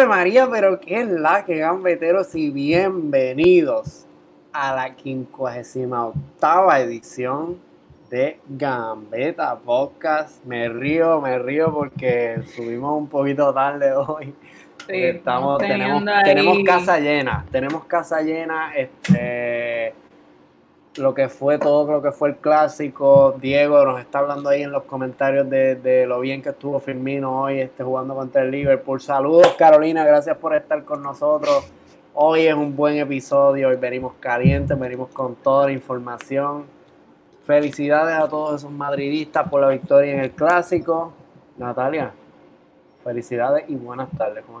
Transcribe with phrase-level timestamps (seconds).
[0.00, 4.06] Ave María, pero qué es la que gambeteros y bienvenidos
[4.50, 7.58] a la 58 edición
[8.08, 10.42] de Gambeta Podcast.
[10.46, 14.34] Me río, me río porque subimos un poquito tarde hoy.
[14.88, 18.72] Estamos, tenemos, tenemos casa llena, tenemos casa llena.
[18.74, 19.92] Este,
[20.96, 23.36] lo que fue todo lo que fue el clásico.
[23.40, 27.60] Diego nos está hablando ahí en los comentarios de, lo bien que estuvo Firmino hoy
[27.60, 29.00] este, jugando contra el Liverpool.
[29.00, 31.72] Saludos Carolina, gracias por estar con nosotros.
[32.14, 36.64] Hoy es un buen episodio, hoy venimos calientes, venimos con toda la información.
[37.44, 41.12] Felicidades a todos esos madridistas por la victoria en el clásico.
[41.56, 42.12] Natalia,
[43.04, 44.60] felicidades y buenas tardes, ¿cómo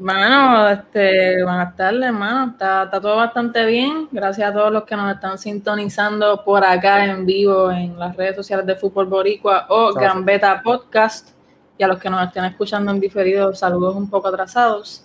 [0.00, 2.52] Bueno, este, buenas tardes, hermano.
[2.52, 4.08] Está, todo bastante bien.
[4.12, 8.36] Gracias a todos los que nos están sintonizando por acá en vivo en las redes
[8.36, 11.30] sociales de Fútbol Boricua o Gambeta Podcast.
[11.76, 15.04] Y a los que nos estén escuchando en diferido, saludos un poco atrasados.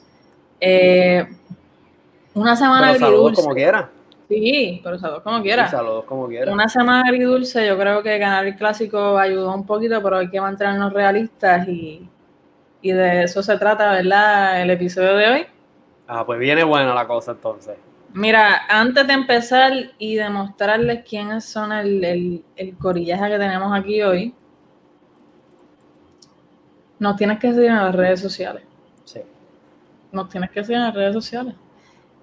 [0.59, 1.27] Eh,
[2.35, 3.89] una semana pero Saludos como quiera.
[4.29, 5.67] Sí, pero saludos como quiera.
[5.69, 6.53] saludos como quiera.
[6.53, 10.39] Una semana agridulce, yo creo que ganar el clásico ayudó un poquito, pero hay que
[10.39, 12.07] mantenernos realistas y
[12.83, 14.61] y de eso se trata, ¿verdad?
[14.61, 15.45] El episodio de hoy.
[16.05, 17.77] Ah, pues viene buena la cosa entonces.
[18.13, 24.35] Mira, antes de empezar y demostrarles quiénes son el, el, corillaje que tenemos aquí hoy,
[26.99, 28.63] nos tienes que seguir en las redes sociales.
[29.05, 29.21] Sí.
[30.11, 31.55] Nos tienes que seguir en las redes sociales.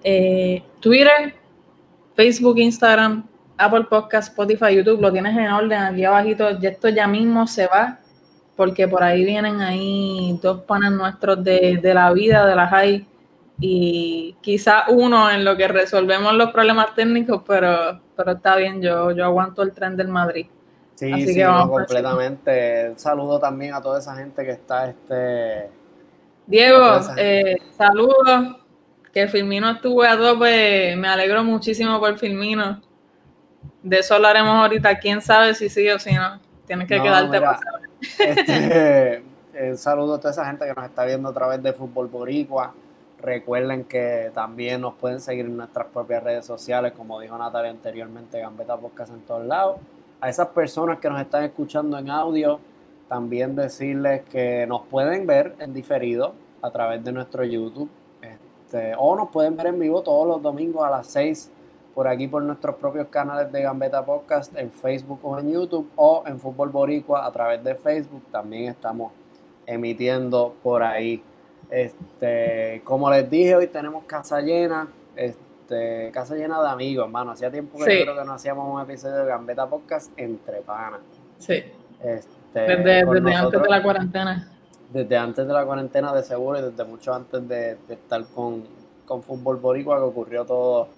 [0.05, 1.35] Eh, Twitter,
[2.15, 6.49] Facebook, Instagram, Apple Podcast, Spotify, YouTube, lo tienes en orden aquí abajito.
[6.51, 7.99] Esto ya mismo se va
[8.61, 13.07] porque por ahí vienen ahí dos panes nuestros de, la vida, de la high,
[13.59, 19.13] y quizá uno en lo que resolvemos los problemas técnicos, pero, pero está bien, yo,
[19.13, 20.47] yo aguanto el tren del Madrid.
[20.95, 22.91] Sí, Así sí, que vamos completamente.
[22.91, 25.71] Un saludo también a toda esa gente que está este.
[26.47, 28.59] Diego, eh, saludos.
[29.11, 30.97] Que Firmino estuvo a tope.
[30.97, 32.83] Me alegro muchísimo por Firmino.
[33.83, 34.99] De eso hablaremos ahorita.
[34.99, 36.39] Quién sabe si sí o si no.
[36.67, 37.41] Tienes que quedarte
[38.19, 39.23] este,
[39.71, 42.75] un saludo a toda esa gente que nos está viendo a través de Fútbol Boricua.
[43.19, 48.41] Recuerden que también nos pueden seguir en nuestras propias redes sociales, como dijo Natalia anteriormente,
[48.41, 49.77] Gambeta Podcast en todos lados.
[50.21, 52.61] A esas personas que nos están escuchando en audio,
[53.09, 57.91] también decirles que nos pueden ver en diferido a través de nuestro YouTube.
[58.23, 61.51] Este, o nos pueden ver en vivo todos los domingos a las 6
[61.95, 66.23] por aquí por nuestros propios canales de Gambeta Podcast en Facebook o en YouTube o
[66.27, 68.23] en Fútbol Boricua a través de Facebook.
[68.31, 69.13] También estamos
[69.67, 71.23] emitiendo por ahí.
[71.71, 77.33] Este, como les dije, hoy tenemos casa llena, este, casa llena de amigos, hermano.
[77.33, 81.01] Hacía tiempo que creo que no hacíamos un episodio de Gambeta Podcast entre panas.
[81.39, 81.63] Sí.
[82.03, 83.01] Este, desde,
[83.35, 84.49] antes de la cuarentena.
[84.93, 88.65] Desde antes de la cuarentena, de seguro, y desde mucho antes de, estar con,
[89.07, 90.89] con Fútbol Boricua, que ocurrió todo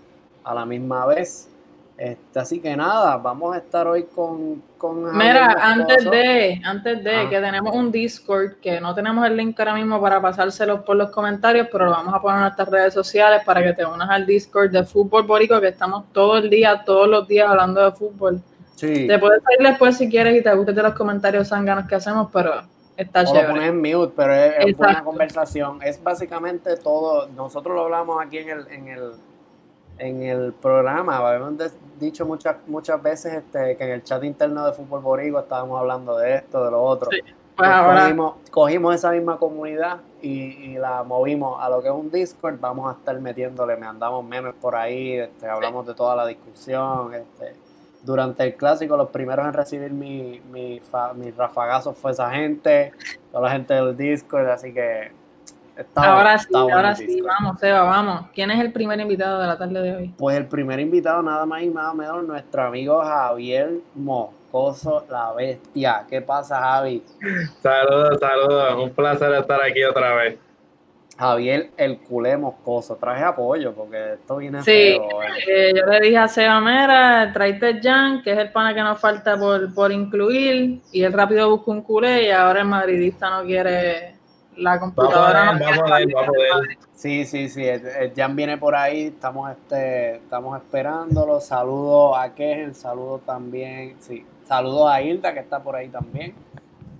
[0.45, 1.49] a la misma vez.
[1.95, 4.61] Este, así que nada, vamos a estar hoy con...
[4.77, 9.61] con Mira, antes de, antes de que tenemos un Discord, que no tenemos el link
[9.61, 12.95] ahora mismo para pasárselo por los comentarios, pero lo vamos a poner en nuestras redes
[12.95, 16.83] sociales para que te unas al Discord de Fútbol Borico, que estamos todo el día,
[16.85, 18.43] todos los días hablando de fútbol.
[18.75, 19.07] Sí.
[19.07, 22.31] Te puedes ir después si quieres y te gustes de los comentarios zánganos que hacemos,
[22.33, 22.63] pero
[22.97, 23.47] está chévere.
[23.47, 25.79] Lo pones en mute, pero es, es buena conversación.
[25.85, 28.67] Es básicamente todo, nosotros lo hablamos aquí en el...
[28.73, 29.13] En el
[30.03, 31.55] en el programa, habíamos
[32.01, 36.19] dicho muchas muchas veces este, que en el chat interno de Fútbol Borigo estábamos hablando
[36.19, 37.09] de esto, de lo otro.
[37.57, 37.71] Pues
[38.51, 42.59] cogimos, esa misma comunidad y, la movimos a lo que es un Discord.
[42.59, 47.15] Vamos a estar metiéndole, me andamos memes por ahí, este, hablamos de toda la discusión.
[47.15, 47.55] Este,
[48.03, 50.83] durante el clásico, los primeros en recibir mi, mi,
[51.15, 52.93] mi rafagazo fue esa gente,
[53.31, 55.13] toda la gente del Discord, así que
[55.95, 58.27] ahora sí, ahora sí, vamos, Seba, vamos.
[58.35, 60.15] ¿Quién es el primer invitado de la tarde de hoy?
[60.17, 66.05] Pues el primer invitado, nada más y nada menos, nuestro amigo Javier Moscoso, la bestia.
[66.09, 67.03] ¿Qué pasa, Javi?
[67.63, 68.83] Saludos, saludos.
[68.83, 70.39] Un placer estar aquí otra vez.
[71.19, 72.97] Javier, el culé moscoso.
[72.97, 74.99] Traje apoyo porque esto viene sí,
[75.49, 78.99] eh, yo le dije a Seba Mera, traiste Jan, que es el pana que nos
[78.99, 83.45] falta por, por incluir, y él rápido buscó un culé y ahora el madridista no
[83.45, 84.12] quiere
[84.57, 85.59] la computadora.
[86.95, 87.65] Sí, sí, sí,
[88.15, 91.41] Jan viene por ahí, estamos este, estamos esperándolo.
[91.41, 96.35] Saludos a el saludo también, sí, saludos a Hilda que está por ahí también.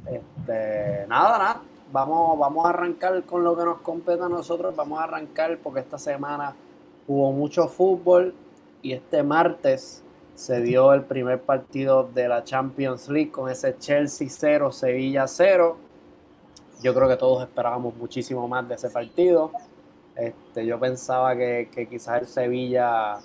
[0.07, 1.63] Este, nada, nada.
[1.93, 4.75] Vamos, vamos a arrancar con lo que nos compete a nosotros.
[4.75, 6.55] Vamos a arrancar porque esta semana
[7.07, 8.35] hubo mucho fútbol
[8.81, 10.03] y este martes
[10.35, 15.77] se dio el primer partido de la Champions League con ese Chelsea 0, Sevilla 0
[16.83, 19.53] Yo creo que todos esperábamos muchísimo más de ese partido.
[20.17, 23.19] Este, yo pensaba que, que quizás el Sevilla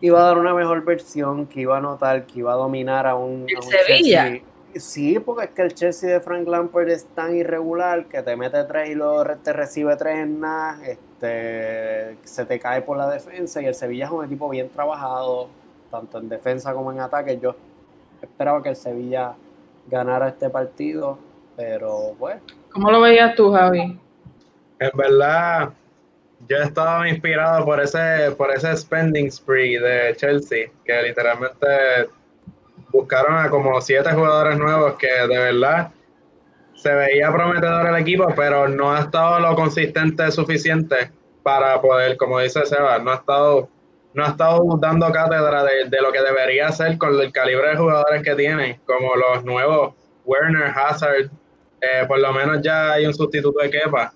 [0.00, 3.14] iba a dar una mejor versión, que iba a notar, que iba a dominar a
[3.14, 4.24] un, ¿El a un Sevilla?
[4.24, 4.42] Chelsea.
[4.74, 8.62] Sí, porque es que el Chelsea de Frank Lampard es tan irregular que te mete
[8.64, 13.60] tres y luego te recibe tres en nada, este, se te cae por la defensa
[13.60, 15.48] y el Sevilla es un equipo bien trabajado,
[15.90, 17.40] tanto en defensa como en ataque.
[17.40, 17.56] Yo
[18.22, 19.34] esperaba que el Sevilla
[19.88, 21.18] ganara este partido,
[21.60, 22.36] pero pues
[22.72, 23.98] ¿Cómo lo veías tú, Javi?
[24.78, 25.70] En verdad,
[26.48, 31.66] yo estaba inspirado por ese, por ese spending spree de Chelsea, que literalmente
[32.90, 35.90] buscaron a como siete jugadores nuevos que de verdad
[36.74, 41.10] se veía prometedor el equipo, pero no ha estado lo consistente suficiente
[41.42, 43.68] para poder, como dice Seba, no ha estado,
[44.14, 47.76] no ha estado dando cátedra de, de lo que debería ser con el calibre de
[47.76, 51.30] jugadores que tiene, como los nuevos Werner, Hazard,
[51.80, 54.12] eh, por lo menos ya hay un sustituto de Kepa,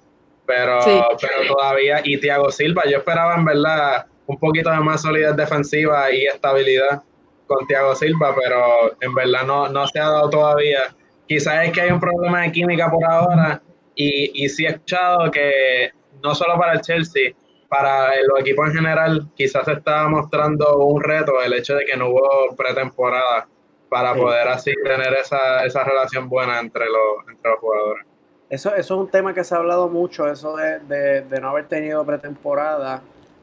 [0.46, 1.00] pero, Sí.
[1.20, 6.10] pero todavía, y Thiago Silva, yo esperaba en verdad un poquito de más solidez defensiva
[6.12, 7.02] y estabilidad
[7.46, 10.80] con Thiago Silva, pero en verdad no, no se ha dado todavía.
[11.28, 13.60] Quizás es que hay un problema de química por ahora
[13.94, 15.90] y, y sí he escuchado que
[16.22, 17.32] no solo para el Chelsea,
[17.68, 21.96] para los equipos en general, quizás se está mostrando un reto el hecho de que
[21.96, 23.46] no hubo pretemporada
[23.94, 24.20] para Sí.
[24.20, 28.04] poder así tener esa, esa relación buena entre los, entre los jugadores.
[28.50, 31.50] Eso, eso es un tema que se ha hablado mucho, eso de, de- de no
[31.50, 33.02] haber tenido pretemporada.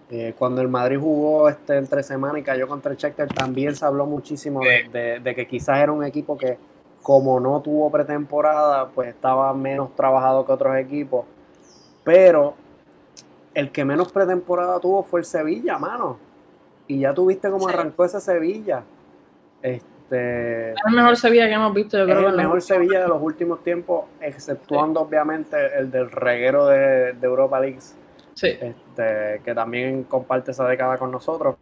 [0.10, 3.86] Eh, cuando el Madrid jugó este entre semana y cayó contra el Shakhtar, también se
[3.86, 6.58] habló muchísimo de, de- de que quizás era un equipo que,
[7.02, 11.26] como no tuvo pretemporada, pues estaba menos trabajado que otros equipos.
[12.04, 12.56] Pero
[13.54, 16.18] el que menos pretemporada tuvo fue el Sevilla, mano.
[16.88, 18.84] Y ya tuviste cómo arrancó ese Sevilla.
[19.62, 22.20] Este, Es el mejor Sevilla que hemos visto, yo es creo.
[22.20, 27.14] el que en mejor Sevilla de los últimos tiempos, exceptuando obviamente el del reguero de,
[27.14, 27.80] de Europa League,
[28.34, 28.48] Sí.
[28.60, 31.56] este, que también comparte esa década con nosotros.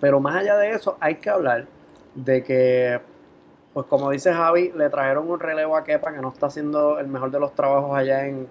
[0.00, 1.66] Pero más allá de eso, hay que hablar
[2.14, 3.00] de que,
[3.72, 7.08] pues como dice Javi, le trajeron un relevo a Kepa que no está haciendo el
[7.08, 8.46] mejor de los trabajos allá en,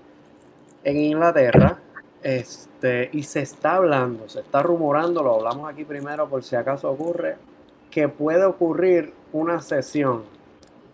[0.84, 1.78] en Inglaterra.
[2.24, 6.90] Este, y se está hablando, se está rumorando, lo hablamos aquí primero por si acaso
[6.90, 7.36] ocurre,
[7.89, 10.23] que puede ocurrir una sesión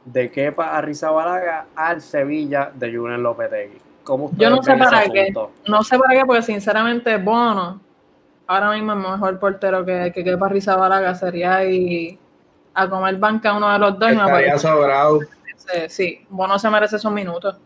[0.05, 3.77] de Kepa Arrizabalaga al Sevilla de Julen Lopetegui.
[4.03, 5.33] ¿Cómo Yo no sé para qué.
[5.67, 7.79] No sé para qué, porque sinceramente Bono
[8.47, 12.19] ahora mismo es mejor portero que, que Kepa Arrizabalaga sería y
[12.73, 14.11] a comer banca uno de los dos.
[14.11, 15.19] Estaría sobrado.
[15.87, 17.57] sí, Bono se merece esos minutos.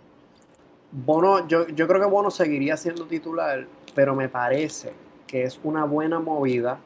[0.92, 4.94] Bono, yo, yo creo que Bono seguiría siendo titular, pero me parece
[5.28, 6.78] que es una buena movida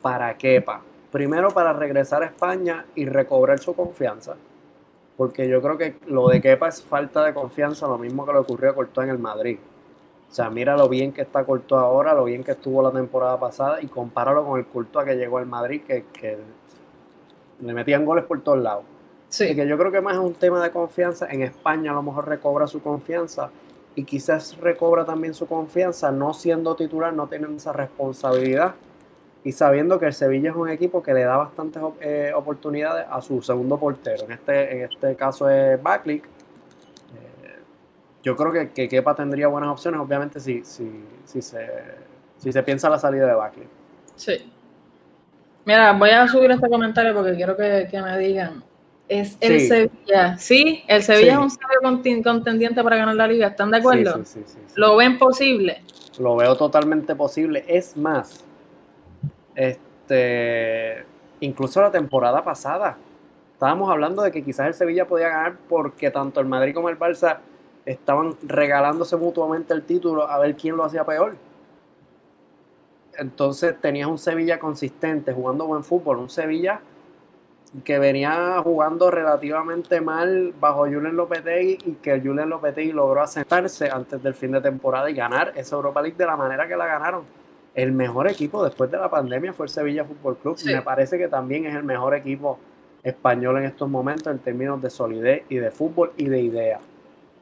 [0.00, 0.82] para Kepa.
[1.16, 4.36] Primero para regresar a España y recobrar su confianza.
[5.16, 8.40] Porque yo creo que lo de Kepa es falta de confianza, lo mismo que le
[8.40, 9.56] ocurrió a Courtois en el Madrid.
[10.30, 13.40] O sea, mira lo bien que está Courtois ahora, lo bien que estuvo la temporada
[13.40, 16.36] pasada y compáralo con el Courtois que llegó al Madrid, que, que
[17.62, 18.84] le metían goles por todos lados.
[19.30, 21.28] Así Sí, que yo creo que más es un tema de confianza.
[21.30, 23.48] En España a lo mejor recobra su confianza
[23.94, 28.74] y quizás recobra también su confianza no siendo titular, no teniendo esa responsabilidad
[29.46, 33.20] y sabiendo que el Sevilla es un equipo que le da bastantes eh, oportunidades a
[33.20, 34.24] su segundo portero.
[34.24, 36.24] En este, en este caso es Backlick.
[36.24, 36.28] Eh,
[38.24, 41.64] yo creo que, que Kepa tendría buenas opciones, obviamente, si, si, si, se,
[42.38, 43.68] si se piensa la salida de Backlick.
[44.16, 44.52] sí.
[45.64, 48.62] Mira, voy a subir este comentario porque quiero que, que me digan.
[49.08, 49.66] Es el Sí.
[49.68, 50.38] Sevilla.
[50.38, 51.38] Sí, el Sevilla Sí.
[51.38, 53.48] es un serio contendiente para ganar la liga.
[53.48, 54.24] ¿Están de acuerdo?
[54.24, 54.44] Sí.
[54.76, 55.82] ¿Lo ven posible?
[56.20, 57.64] Lo veo totalmente posible.
[57.66, 58.44] Es más,
[59.56, 61.04] este,
[61.40, 62.96] incluso la temporada pasada,
[63.54, 66.98] estábamos hablando de que quizás el Sevilla podía ganar porque tanto el Madrid como el
[66.98, 67.38] Barça
[67.86, 71.36] estaban regalándose mutuamente el título a ver quién lo hacía peor.
[73.16, 76.80] Entonces tenías un Sevilla consistente, jugando buen fútbol, un Sevilla
[77.84, 84.22] que venía jugando relativamente mal bajo Julen Lopetegui y que Julen Lopetegui logró asentarse antes
[84.22, 87.24] del fin de temporada y ganar esa Europa League de la manera que la ganaron.
[87.76, 90.56] El mejor equipo después de la pandemia fue el Sevilla Fútbol Club.
[90.58, 90.72] Sí.
[90.74, 92.58] Me parece que también es el mejor equipo
[93.04, 96.80] español en estos momentos en términos de solidez y de fútbol y de idea.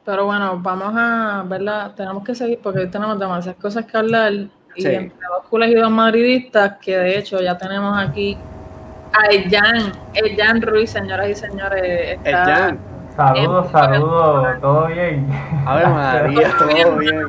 [0.05, 1.93] Pero bueno, vamos a verla.
[1.95, 4.31] Tenemos que seguir porque hoy tenemos demasiadas cosas que hablar.
[4.33, 4.87] Y Sí.
[4.89, 8.37] entre dos dos madridistas, que de hecho ya tenemos aquí
[9.13, 9.93] a Jan,
[10.37, 12.19] Jan Ruiz, señoras y señores.
[12.25, 12.79] El Está, Jan,
[13.15, 15.25] Saludos, saludos, todo bien.
[15.65, 17.27] a ver María, todo bien.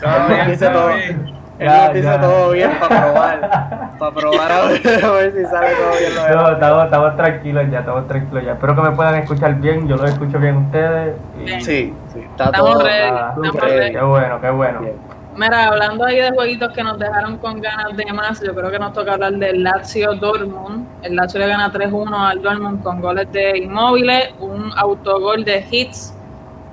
[0.00, 0.94] Todo bien, Dice todo todo.
[0.96, 1.37] bien.
[1.58, 2.20] Él Ya, dice ya.
[2.20, 3.90] todo bien para probar.
[3.98, 7.64] para probar a ver, a ver si sale todo bien lo No, estamos, estamos tranquilos
[7.70, 8.52] ya, estamos tranquilos ya.
[8.52, 11.16] Espero que me puedan escuchar bien, yo los escucho bien ustedes.
[11.44, 11.48] Y.
[11.60, 12.82] Sí, sí, está Estamos todo.
[12.84, 13.92] ready, nada, estamos ready.
[13.92, 14.80] Qué bueno, qué bueno.
[14.80, 14.96] bien.
[15.36, 18.78] Mira, hablando ahí de jueguitos que nos dejaron con ganas de más, yo creo que
[18.80, 20.84] nos toca hablar del Lazio Dortmund.
[21.02, 26.12] El Lazio le gana 3-1 al Dortmund con goles de Inmóviles, un autogol de Hits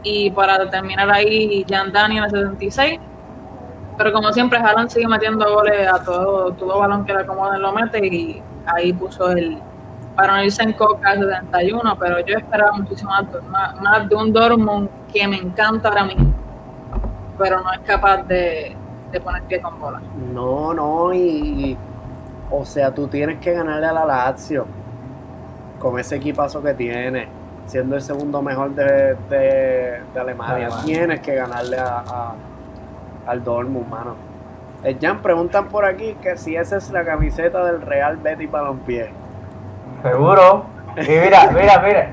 [0.01, 2.99] y para terminar ahí Jan Dani en el 76.
[3.97, 7.71] Pero como siempre, Haaland sigue metiendo goles a todo, todo balón que le acomoden lo
[7.71, 9.57] mete y ahí puso el
[10.15, 14.15] para no irse en coca al 71, pero yo esperaba muchísimo más, más, más de
[14.15, 16.33] un Dortmund que me encanta ahora mismo
[17.37, 18.73] pero no es capaz de,
[19.11, 20.01] de poner pie con bola.
[20.33, 21.77] No, no, y, y-
[22.49, 24.65] O sea, tú tienes que ganarle a la Lazio.
[25.79, 27.27] Con ese equipazo que tiene.
[27.65, 30.67] Siendo el segundo mejor de, de, de Alemania.
[30.67, 30.85] Alemania.
[30.85, 32.35] Tienes que ganarle a, a-
[33.27, 34.15] al Dortmund, mano.
[34.83, 39.09] Eh, Jan, preguntan por aquí que si esa es la camiseta del Real Betis Balompié.
[40.03, 40.65] Seguro.
[40.97, 42.09] Y mira, mira, mira.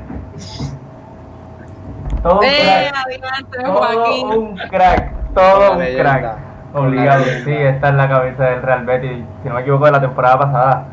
[2.22, 3.64] Todo un ¡Eh, crack.
[3.64, 5.12] Todo un crack.
[5.34, 6.38] Todo un crack.
[6.74, 7.24] Obligado.
[7.44, 9.24] Sí, esta es la cabeza del Real Betis.
[9.42, 10.84] Si no me equivoco, de la temporada pasada.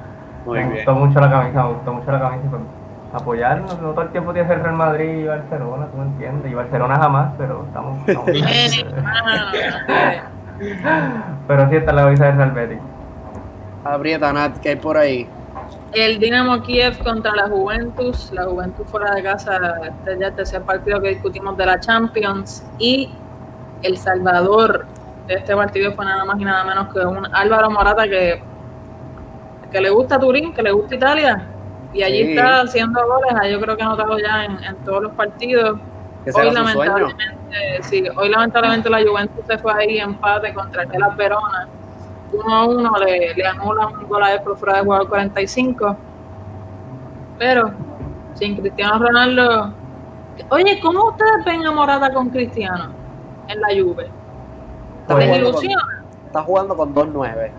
[0.45, 0.75] Muy me bien.
[0.75, 2.57] gustó mucho la camisa, me gustó mucho la camisa.
[3.09, 5.97] Y pues, apoyar, no, todo el tiempo tiene que ser Real Madrid y Barcelona, tú
[5.97, 6.51] me entiendes.
[6.51, 8.07] Y Barcelona jamás, pero estamos.
[8.07, 8.29] estamos
[11.47, 12.79] pero sí, esta es la camisa del Real Betis.
[13.83, 15.27] Aprieta, Nat, que hay por ahí.
[15.93, 20.35] El Dinamo Kiev contra la Juventus, la Juventus fuera de casa, este es ya el
[20.35, 23.11] tercer partido que discutimos de la Champions y
[23.81, 24.85] el salvador
[25.25, 28.39] de este partido fue nada más y nada menos que un Álvaro Morata que,
[29.71, 31.47] que le gusta Turín, que le gusta Italia
[31.93, 32.29] y allí Sí.
[32.31, 35.79] está haciendo goles, yo creo que ha anotado ya en, en todos los partidos.
[36.35, 37.23] Hoy lamentablemente,
[37.81, 41.67] sí, hoy lamentablemente la Juventus se fue ahí empate contra el Hellas Verona.
[42.31, 45.97] 1 a 1 le, le anulan un gol a él por fuera de al 45.
[47.39, 47.71] Pero
[48.35, 49.73] sin Cristiano Ronaldo.
[50.49, 52.89] Oye, ¿cómo ustedes ven a Morata con Cristiano
[53.47, 54.09] en la Juve?
[55.01, 56.03] Está ¿Les jugando con- ilusiona?
[56.27, 57.51] Está jugando con 2-9.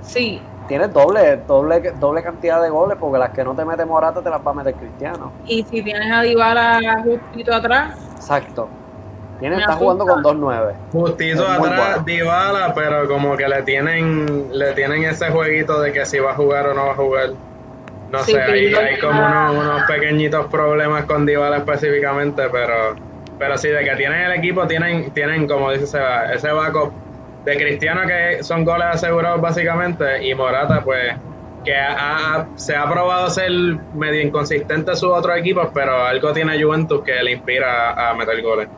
[0.00, 0.40] Sí.
[0.72, 4.30] Tienes doble, doble, doble cantidad de goles porque las que no te mete Morata te
[4.30, 5.30] las va a meter Cristiano.
[5.44, 8.70] Y si tienes a Dybala justito atrás, Exacto.
[9.38, 10.72] Tienes, Me está jugando con 2-9.
[10.92, 12.04] Justito Es atrás bueno.
[12.06, 16.34] Dybala, pero como que le tienen le tienen ese jueguito de que si va a
[16.36, 17.30] jugar o no va a jugar.
[18.10, 22.94] No Sí, sé, ahí hay como unos, unos pequeñitos problemas con Dybala específicamente, pero
[23.38, 26.92] pero sí, de que tienen el equipo, tienen, tienen como dice Seba, ese backup
[27.44, 31.14] de Cristiano que son goles asegurados básicamente, y Morata pues
[31.64, 33.50] que ha- ha- se ha probado ser
[33.94, 38.42] medio inconsistente sus otros equipos, pero algo tiene Juventus que le inspira a, a meter
[38.42, 38.68] goles.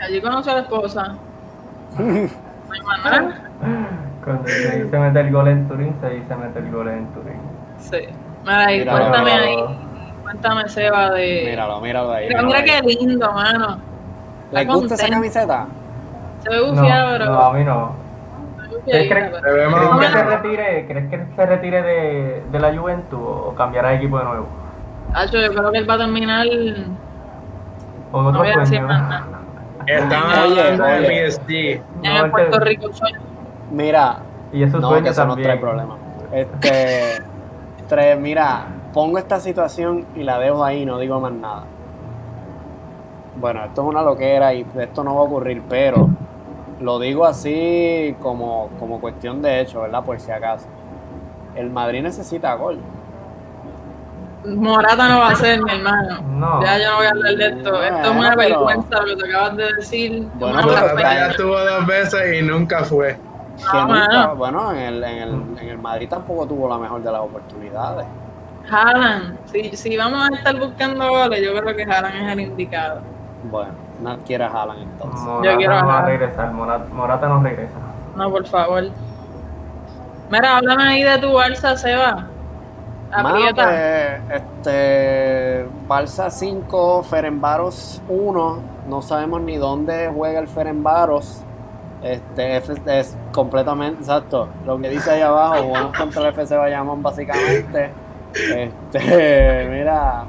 [0.00, 1.14] allí conoce a la esposa.
[1.98, 2.28] No.
[4.24, 7.40] Cuando se dice meter gol en Turín, se dice meter gol en Turín.
[7.78, 7.98] Sí.
[8.44, 9.68] Mira, y Míralo, cuéntame míralo.
[9.68, 9.78] ahí,
[10.22, 11.42] cuéntame Seba de...
[11.46, 12.26] Míralo, míralo ahí.
[12.28, 12.80] Mira, míralo mira ahí.
[12.98, 13.78] qué lindo, mano.
[14.50, 15.66] ¿Les gusta esa camiseta?
[16.42, 17.24] Se ve No, bufiado, pero...
[17.26, 17.94] no, a mí no.
[18.90, 22.42] Crees- pero- Se ve más ¿Crees o que se retire, ¿crees que se retire de,
[22.52, 24.46] de la Juventus o cambiará de equipo de nuevo?
[25.14, 26.46] Hacho, yo creo que él va a terminar...
[26.46, 29.24] ¿O en No otro voy a decir nada.
[29.86, 31.30] De oye.
[31.30, 31.50] PSG.
[31.50, 33.18] En No, el Puerto Rico sueño.
[33.70, 34.18] Mira,
[34.52, 35.48] Y es su no, sueño que eso no también.
[35.48, 35.96] trae problema.
[36.32, 37.22] Este,
[37.88, 41.62] tres, mira, pongo esta situación y la dejo ahí, no digo más nada.
[43.38, 46.08] Bueno, esto es una loquera y esto no va a ocurrir, pero
[46.80, 50.04] lo digo así como, como cuestión de hecho, ¿verdad?
[50.04, 50.66] Por si acaso.
[51.54, 52.78] El Madrid necesita gol.
[54.44, 56.20] Morata no va a ser, mi hermano.
[56.22, 56.62] No.
[56.62, 57.82] Ya yo no voy a hablar de esto.
[57.82, 60.28] Esto es una vergüenza lo que te acabas de decir.
[60.34, 63.16] Bueno, Morata ya estuvo dos veces y nunca fue.
[63.56, 64.36] Que No, nunca- mano.
[64.36, 65.30] bueno, en el, en, el,
[65.62, 68.06] en el Madrid tampoco tuvo la mejor de las oportunidades.
[68.70, 69.38] Haaland.
[69.46, 73.00] Si, si vamos a estar buscando goles, yo creo que Haaland es el indicado.
[73.50, 75.22] Bueno, no quiere a Haaland entonces.
[75.22, 77.74] Morata quiero no va a regresar, Morata, Morata no regresa.
[78.16, 78.84] No, por favor.
[80.30, 82.26] Mira, háblame ahí de tu Barça, Seba.
[83.10, 83.64] Mano, Aprieta.
[83.64, 88.58] pues, este, Barça 5, Ferenbaros 1.
[88.88, 91.42] No sabemos ni dónde juega el Ferenbaros.
[92.02, 92.56] Este,
[93.00, 97.90] es completamente, exacto, lo que dice ahí abajo, jugamos contra el FC Bayamón básicamente.
[98.34, 100.24] Este, mira,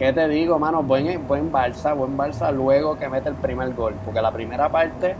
[0.00, 0.82] ¿qué te digo, mano?
[0.82, 5.14] Buen, buen Barça, buen Barça luego que mete el primer gol, porque la primera parte,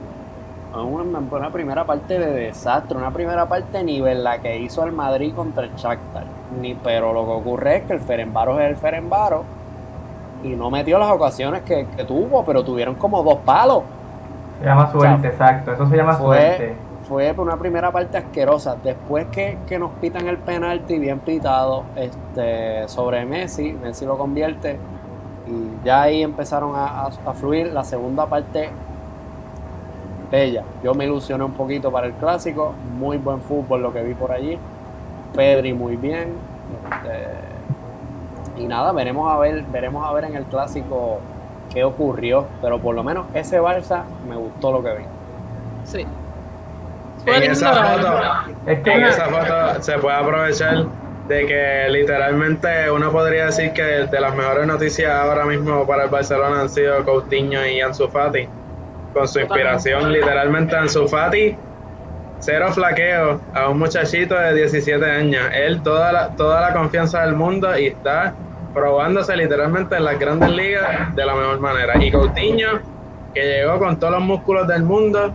[0.74, 5.32] una, una primera parte de desastre, una primera parte nivel la que hizo el Madrid
[5.34, 6.24] contra el Shakhtar.
[6.60, 9.42] Ni, pero lo que ocurre es que el Ferenbaros es el Ferenbaros
[10.42, 13.82] y no metió las ocasiones que, que tuvo, pero tuvieron como dos palos.
[14.60, 15.72] Se llama suerte, O sea, exacto.
[15.72, 16.74] Eso se llama fue- suerte.
[17.10, 18.76] Fue una primera parte asquerosa.
[18.84, 24.78] Después que, que nos pitan el penalti bien pitado este, sobre Messi, Messi lo convierte
[25.48, 27.72] y ya ahí empezaron a, a- a fluir.
[27.72, 28.70] La segunda parte,
[30.30, 30.62] bella.
[30.84, 32.74] Yo me ilusioné un poquito para el clásico.
[32.98, 34.56] Muy buen fútbol lo que vi por allí.
[35.34, 36.34] Pedri muy bien.
[36.92, 41.18] Este, y nada, veremos a ver, veremos a ver en el clásico
[41.72, 42.44] qué ocurrió.
[42.62, 45.04] Pero por lo menos ese Barça me gustó lo que vi.
[45.84, 46.06] Sí.
[47.26, 48.20] En esa foto,
[48.66, 50.86] en esa foto se puede aprovechar
[51.28, 56.10] de que literalmente uno podría decir que de las mejores noticias ahora mismo para el
[56.10, 58.48] Barcelona han sido Coutinho y Ansu Fati.
[59.14, 61.56] Con su inspiración, literalmente Ansu Fati,
[62.40, 65.44] cero flaqueo a un muchachito de 17 años.
[65.52, 68.34] Él toda la, toda la confianza del mundo y está
[68.74, 72.02] probándose literalmente en las grandes ligas de la mejor manera.
[72.02, 72.80] Y Coutinho,
[73.34, 75.32] que llegó con todos los músculos del mundo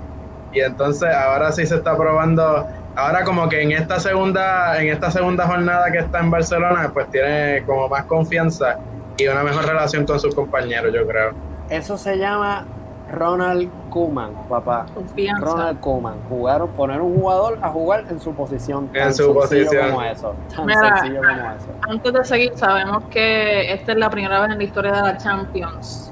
[0.56, 5.12] y entonces ahora sí se está probando ahora como que en esta segunda en esta
[5.12, 8.78] segunda jornada que está en Barcelona pues tiene como más confianza
[9.18, 11.34] y una mejor relación con sus compañeros yo creo
[11.70, 12.66] Eso se llama
[13.12, 14.88] Ronald Koeman, papá.
[14.94, 15.46] Confianza.
[15.46, 16.16] Ronald Koeman.
[16.28, 18.90] Jugaron, poner un jugador a jugar en su posición.
[18.94, 19.92] En su sencillo posición.
[19.92, 20.36] como eso.
[20.56, 21.68] Tan Mira, sencillo como eso.
[21.88, 25.18] Antes de seguir, sabemos que esta es la primera vez en la historia de la
[25.18, 26.12] Champions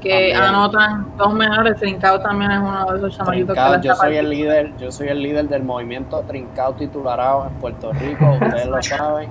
[0.00, 0.36] que También.
[0.36, 1.76] anotan dos menores.
[1.78, 4.92] Trincao también es uno de esos chamaquitos que Trincao, la yo soy el líder, yo
[4.92, 9.30] soy el líder del movimiento Trincao titularado en Puerto Rico, ustedes lo saben.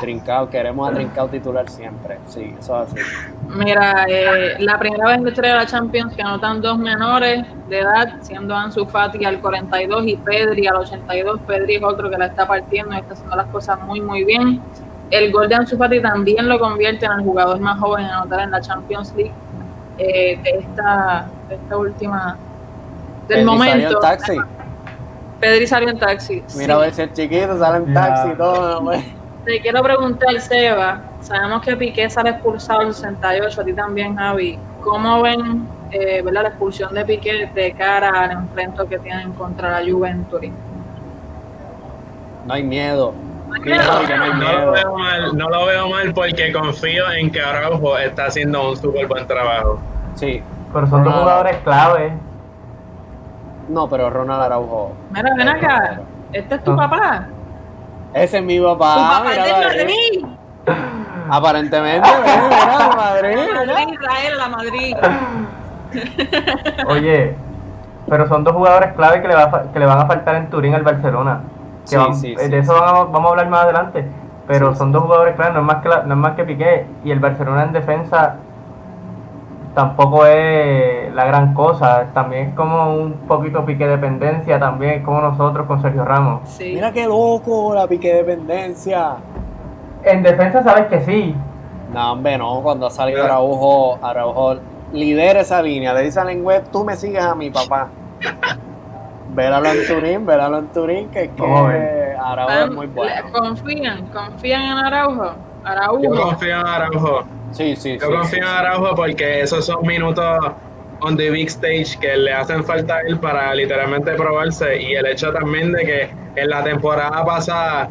[0.00, 2.18] Trincao, queremos a Trincao titular siempre.
[2.28, 3.00] Sí, eso es así.
[3.48, 7.44] Mira, eh, la primera vez en la historia de la Champions que anotan dos menores
[7.68, 11.40] de edad, siendo Ansu Fati al 42 y Pedri al 82.
[11.46, 14.60] Pedri es otro que la está partiendo y está haciendo las cosas muy, muy bien.
[15.10, 18.40] El gol de Ansu Fati también lo convierte en el jugador más joven en anotar
[18.40, 19.32] en la Champions League
[19.98, 22.36] eh, de, esta, de esta última
[23.28, 23.94] del Pedri salió momento.
[23.94, 24.36] en taxi.
[25.40, 26.42] Pedri salió en taxi.
[26.56, 26.70] Mira sí.
[26.72, 28.82] a ver si el chiquito sale en taxi y todo.
[28.84, 29.04] pues.
[29.44, 34.58] Te quiero preguntar, Seba, sabemos que Piqué sale expulsado al 68, a ti también, Javi.
[34.82, 36.44] ¿Cómo ven eh, ¿verdad?
[36.44, 40.40] la expulsión de Piqué de cara al enfrento que tienen contra la Juventus?
[42.46, 43.12] No hay miedo.
[43.60, 48.70] No lo veo mal no lo veo mal porque confío en que Araujo está haciendo
[48.70, 49.78] un súper buen trabajo
[50.16, 50.42] Sí.
[50.72, 52.12] pero son dos jugadores clave.
[53.68, 54.92] No, pero Ronald Araujo.
[55.10, 56.00] Mira, ven acá,
[56.32, 56.76] este es tu Ah.
[56.76, 57.26] papá.
[58.12, 58.94] Ese es mi Tu papá.
[59.18, 59.84] papá es de.
[59.84, 60.26] Madrid.
[61.30, 63.38] Aparentemente, mira, Madrid,
[63.94, 64.96] Israel, la Madrid.
[66.88, 67.34] Oye,
[68.08, 70.50] pero son dos jugadores clave que le, va a que le van a faltar en
[70.50, 71.40] Turín al Barcelona.
[71.84, 72.78] Que Sí, van- sí, eh, sí, de eso sí.
[72.80, 74.04] vamos, vamos a hablar más adelante.
[74.46, 74.92] Pero Sí, son sí.
[74.94, 76.86] dos jugadores clave, no es, más que la- no es más que Piqué.
[77.04, 78.36] Y el Barcelona en defensa
[79.74, 82.06] tampoco es la gran cosa.
[82.14, 86.48] También es como un poquito Piqué dependencia, también como nosotros con Sergio Ramos.
[86.48, 86.72] Sí.
[86.74, 89.16] Mira qué loco la pique dependencia.
[90.04, 91.34] En defensa sabes que sí.
[91.92, 92.60] No, hombre, no.
[92.62, 93.34] Cuando ha salido Mira.
[93.34, 94.56] Araujo, Araujo
[94.92, 95.92] lidera esa línea.
[95.94, 97.88] Le dice al web, tú me sigues a mi papá.
[99.34, 102.16] Turín, véralo en Turín, que es Vamos a que ver.
[102.16, 103.12] Araujo es muy bueno.
[103.32, 105.24] Confían, confían en Araujo.
[105.24, 106.22] yo Araujo.
[106.22, 108.12] confío en Araujo Sí, sí, Yo sí.
[108.12, 108.48] confío sí, en sí.
[108.48, 110.38] Araujo porque esos son minutos
[111.00, 115.06] on the big stage que le hacen falta a él para literalmente probarse y el
[115.06, 117.88] hecho también de que en la temporada pasada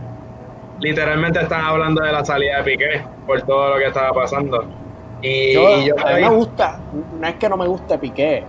[0.80, 4.66] literalmente están hablando de la salida de Piqué por todo lo que estaba pasando
[5.22, 6.80] y Yo, y yo a mí me gusta,
[7.20, 8.44] no es que no me guste Piqué,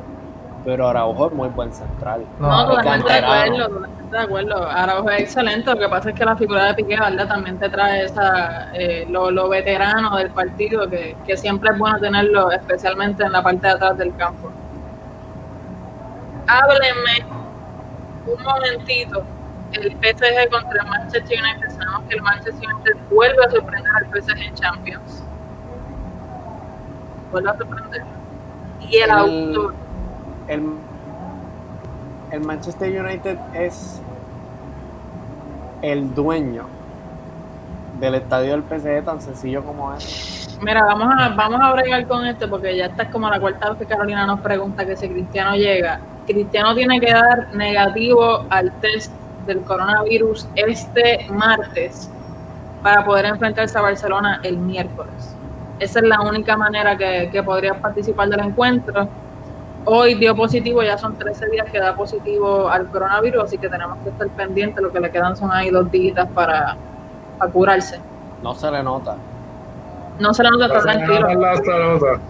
[0.65, 2.25] pero Araujo es muy buen central.
[2.39, 4.69] No, No, totalmente de acuerdo, totalmente de acuerdo.
[4.71, 7.29] Araujo es excelente, lo que pasa es que la figura de Piqué, ¿verdad?
[7.29, 11.99] También te trae esa, eh, lo, lo veterano del partido, que, que siempre es bueno
[11.99, 14.51] tenerlo, especialmente en la parte de atrás del campo.
[16.47, 17.27] Háblenme
[18.27, 19.23] un momentito,
[19.73, 24.07] el PSG contra el Manchester United, sabemos que el Manchester United vuelve a sorprender al
[24.07, 25.25] PSG en Champions.
[27.33, 28.03] Vuelve a sorprender.
[28.81, 29.75] Y el, El- autor,
[30.49, 30.63] El,
[32.31, 34.01] el Manchester United es
[35.83, 36.67] el dueño
[38.01, 40.57] del estadio del PSG tan sencillo como es.
[40.63, 43.71] Mira, vamos a, vamos a bregar con esto porque ya esta es como la cuarta
[43.71, 46.01] vez que Carolina nos pregunta que si Cristiano llega.
[46.27, 49.13] Cristiano tiene que dar negativo al test
[49.47, 52.11] del coronavirus este martes
[52.83, 55.37] para poder enfrentarse a Barcelona el miércoles.
[55.79, 59.09] Esa es la única manera que, que podría participar del encuentro.
[59.87, 63.99] Hoy dio positivo, ya son 13 días que da positivo al coronavirus, así que tenemos
[63.99, 64.83] que estar pendientes.
[64.83, 66.77] Lo que le quedan son ahí dos días para,
[67.39, 68.01] para curarse.
[68.43, 69.17] No se le nota.
[70.19, 71.93] No se le nota, está No se tranquilo.
[71.93, 72.21] nota.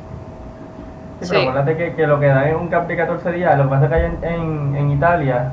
[1.20, 3.64] Sí, pero acuérdate que, que lo que da es un cap de 14 días, lo
[3.64, 5.52] que pasa es que allá en, en, en Italia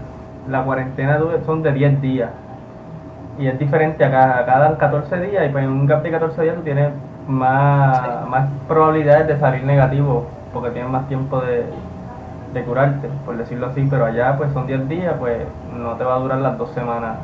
[0.49, 2.29] la cuarentena son de 10 días.
[3.37, 6.41] Y es diferente, acá, acá dan 14 días y pues en un gap de 14
[6.41, 6.91] días tú tienes
[7.27, 11.63] más, más probabilidades de salir negativo porque tienes más tiempo de,
[12.53, 15.37] de curarte, por decirlo así, pero allá pues son 10 días, pues
[15.75, 17.17] no te va a durar las dos semanas.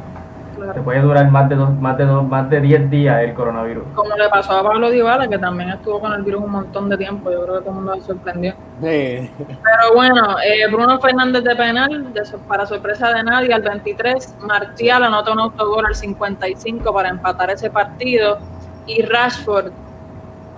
[0.74, 3.84] Te puede durar más de dos, más de dos, más de 10 días el coronavirus.
[3.94, 6.98] Como le pasó a Pablo Dybala, que también estuvo con el virus un montón de
[6.98, 7.30] tiempo.
[7.32, 8.54] Yo creo que todo el mundo se sorprendió.
[8.82, 9.32] Sí.
[9.38, 15.04] Pero bueno, eh, Bruno Fernández de penal, de para sorpresa de nadie, al 23, Martial
[15.04, 18.40] anota un autogol al 55 para empatar ese partido
[18.88, 19.72] y Rashford,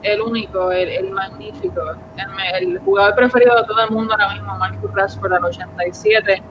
[0.01, 1.81] el único, el, el magnífico,
[2.61, 6.41] el, el jugador preferido de todo el mundo ahora mismo, Marcus Rashford al 87,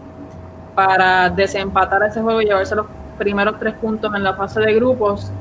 [0.75, 2.87] para desempatar ese juego y llevarse los
[3.19, 5.33] primeros tres puntos en la fase de grupos.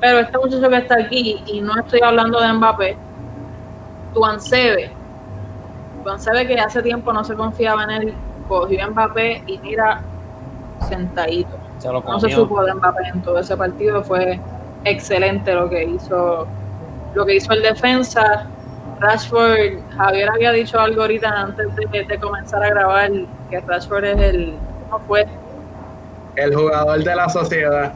[0.00, 2.96] Pero este muchacho que está aquí, y no estoy hablando de Mbappé,
[4.14, 4.90] Tuansebe,
[6.02, 8.14] Tuansebe que hace tiempo no se confiaba en él,
[8.48, 10.00] cogió a Mbappé y mira,
[10.88, 11.58] sentadito.
[11.78, 14.40] Se lo No se supo de Mbappé en todo ese partido, fue
[14.84, 16.46] excelente lo que hizo,
[17.16, 18.46] lo que hizo el defensa.
[19.00, 23.10] Rashford, Javier había dicho algo ahorita antes de, de comenzar a grabar,
[23.50, 24.54] que Rashford es el,
[24.88, 25.26] ¿cómo fue?
[26.36, 27.92] El jugador de la sociedad.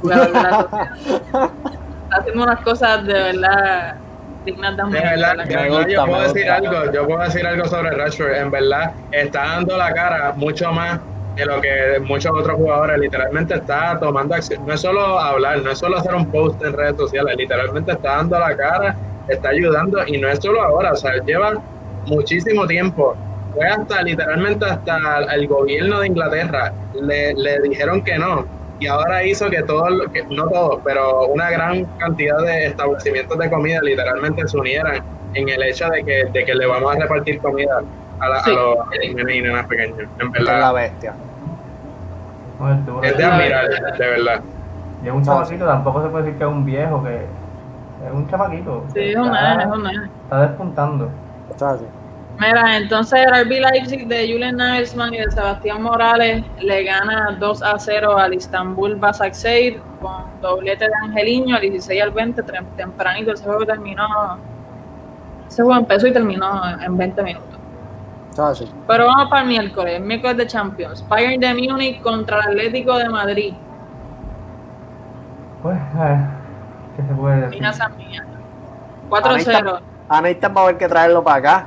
[0.00, 1.50] Jugador de la sociedad.
[2.04, 3.96] Está haciendo unas cosas de verdad
[4.44, 6.56] dignas de admirar, de verdad, gusta, yo puedo decir gusta.
[6.56, 11.00] algo, yo puedo decir algo sobre Rashford, en verdad está dando la cara mucho más
[11.36, 15.70] de lo que muchos otros jugadores, literalmente está tomando acción, no es solo hablar, no
[15.70, 18.96] es solo hacer un post en redes sociales, literalmente está dando la cara,
[19.28, 21.54] está ayudando y no es solo ahora, o sea, lleva
[22.06, 23.16] muchísimo tiempo,
[23.54, 24.98] fue hasta literalmente hasta
[25.34, 28.44] el gobierno de Inglaterra, le, le dijeron que no,
[28.80, 33.50] y ahora hizo que todos, que, no todos, pero una gran cantidad de establecimientos de
[33.50, 35.02] comida literalmente se unieran
[35.34, 37.82] en el hecho de que, de que le vamos a repartir comida
[38.20, 38.50] a, la- Sí.
[38.50, 39.98] a los nenes y nenas pequeños.
[39.98, 41.14] En Esta es la verdad, bestia.
[43.02, 44.40] Es de admirar, de verdad.
[45.02, 48.28] Y es un chamaquito, tampoco se puede decir que es un viejo, que es un
[48.28, 48.84] chamaquito.
[48.92, 50.10] Sí, es un está, nene, es un nene.
[50.24, 51.10] está despuntando.
[51.58, 51.84] Así.
[52.38, 57.62] Mira, entonces el RB Leipzig de Julian Nagelsmann y de Sebastián Morales le gana 2
[57.62, 63.32] a 0 al Istanbul Basaksehir con doblete de Angeliño al 16 al 20, tre- tempranito.
[63.32, 64.06] Ese juego terminó,
[65.48, 67.58] ese juego empezó y terminó en 20 minutos.
[68.86, 71.06] Pero vamos para el miércoles, el miércoles de Champions.
[71.08, 73.54] Bayern de Múnich contra el Atlético de Madrid.
[75.62, 76.26] Pues, eh,
[76.96, 77.50] ¿qué se puede decir?
[77.58, 78.24] Mira esa mía.
[79.08, 79.80] 4 a 0.
[80.08, 81.66] A Nathan va a haber que traerlo para acá,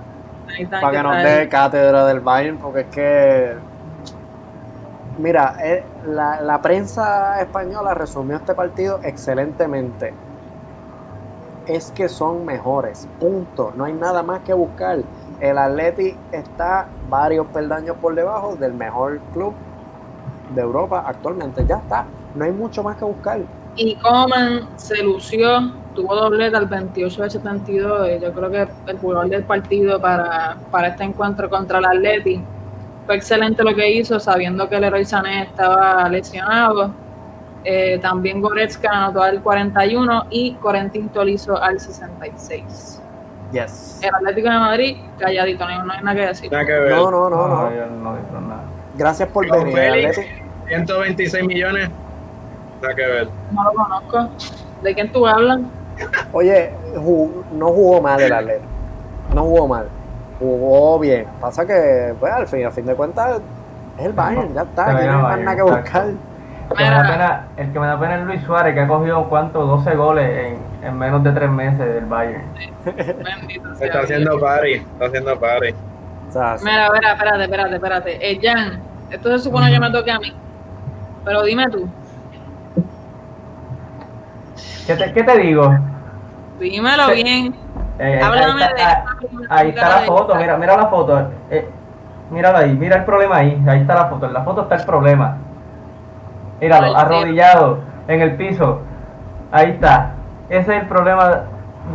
[0.72, 3.54] para hay que nos dé cátedra del Bayern, porque es que.
[5.20, 10.14] Mira, eh, la, la prensa española resumió este partido excelentemente.
[11.68, 13.72] Es que son mejores, punto.
[13.76, 14.98] No hay nada más que buscar.
[15.44, 19.54] El Atleti está varios peldaños por debajo del mejor club
[20.56, 21.66] de Europa actualmente.
[21.68, 22.06] Ya está.
[22.34, 23.42] No hay mucho más que buscar.
[23.76, 28.08] Y Coman se lució, tuvo doblete al 28 de 72.
[28.08, 32.42] y Yo creo que el jugador del partido para, para este encuentro contra el Atleti.
[33.06, 36.94] Fue excelente lo que hizo, sabiendo que el Leroy Sané estaba lesionado.
[37.66, 43.03] Eh, también Goretzka anotó al 41 y Corentin Tolizo al 66.
[43.54, 44.00] Yes.
[44.02, 46.52] El Atlético de Madrid, calladito, no hay, no hay nada que decir.
[46.52, 46.92] Nada que ver.
[46.92, 47.70] No, no, no, no.
[47.70, 48.56] no.
[48.96, 50.44] Gracias por Con venir, Félix, Atleti.
[50.70, 51.90] 126 millones.
[52.82, 53.28] Nada que ver.
[53.52, 54.30] No lo conozco.
[54.82, 55.60] ¿De quién tú hablas?
[56.32, 56.72] Oye,
[57.54, 58.66] no jugó mal el Atleti.
[59.36, 59.88] No jugó mal.
[60.40, 61.28] Jugó bien.
[61.40, 63.40] Pasa que, pues, al fin, a fin de cuentas,
[64.00, 64.94] es el Bayern, ya está.
[64.96, 66.06] Veía no hay más nada que buscar.
[66.08, 68.88] El que, me da pena, el que me da pena es Luis Suárez, que ha
[68.88, 69.64] cogido, ¿cuánto?
[69.64, 72.44] 12 goles en, en menos de 3 meses del Bayern.
[72.86, 75.74] Bendito sea Está haciendo party, está haciendo party.
[76.64, 78.32] Mira, mira, espérate, espérate, espérate.
[78.32, 78.80] Eh, Jan,
[79.12, 80.34] esto se supone que me toque a mí.
[81.24, 81.88] Pero dime tú,
[84.86, 85.78] ¿Qué te, qué te digo?
[86.60, 87.24] dímelo Sí.
[87.24, 87.56] bien.
[88.00, 89.06] Eh, ahí, Háblame está, de ah,
[89.50, 91.30] ahí está la foto, mira, mira la foto.
[91.50, 91.70] Eh,
[92.32, 93.64] mírala ahí, mira el problema ahí.
[93.68, 94.26] Ahí está la foto.
[94.26, 95.38] En la foto está el problema.
[96.60, 98.82] Míralo, arrodillado en el piso.
[99.52, 100.13] Ahí está.
[100.54, 101.46] Ese es el problema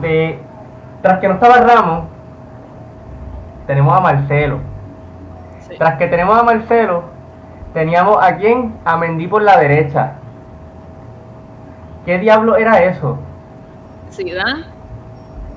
[0.01, 0.37] de.
[1.01, 2.07] Tras que no estaba Ramos,
[3.69, 4.59] tenemos a Marcelo.
[5.61, 5.77] Sí.
[5.79, 7.05] Tras que tenemos a Marcelo,
[7.73, 8.75] teníamos a quién?
[8.85, 10.15] A Mendy por la derecha.
[12.05, 13.21] ¿Qué diablo era eso?
[14.11, 14.65] Zidane,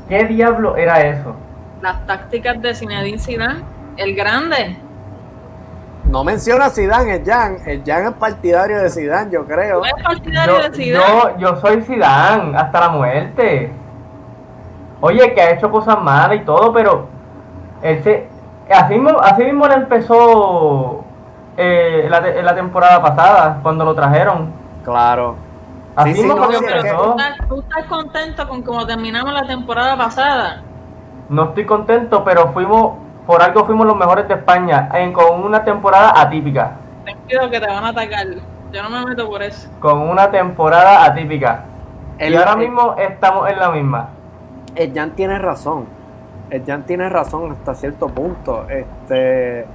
[0.07, 1.35] ¿Qué diablo era eso?
[1.81, 3.63] las tácticas de Zinedine Zidane,
[3.97, 4.77] el grande.
[6.11, 7.57] No menciona a Zidane, el Jan.
[7.65, 9.79] El Jan es partidario de Zidane, yo creo.
[9.79, 11.05] ¿Tú eres partidario Yo, de Zidane?
[11.05, 13.71] yo, yo soy Zidane hasta la muerte.
[14.99, 17.07] Oye, que ha hecho cosas malas y todo, pero
[17.81, 18.27] él se,
[18.71, 21.03] así mismo, así mismo le empezó
[21.57, 24.51] eh, la, te- la temporada pasada, cuando lo trajeron.
[24.83, 25.35] Claro.
[25.95, 26.71] Así Sí, sí, mismo no, sí, es.
[26.95, 30.61] ¿Tú estás, tú estás contento con cómo terminamos la temporada pasada?
[31.29, 32.97] No estoy contento, pero fuimos,
[33.31, 36.73] por algo fuimos los mejores de España, en, con una temporada atípica.
[37.05, 38.27] Ten cuidado que te van a atacar.
[38.73, 39.69] Yo no me meto por eso.
[39.79, 41.63] Con una temporada atípica.
[42.17, 44.09] El- y ahora el- mismo estamos en la misma.
[44.75, 45.85] El Jan tiene razón.
[46.49, 48.65] El Jan tiene razón hasta cierto punto.
[48.69, 49.65] Este,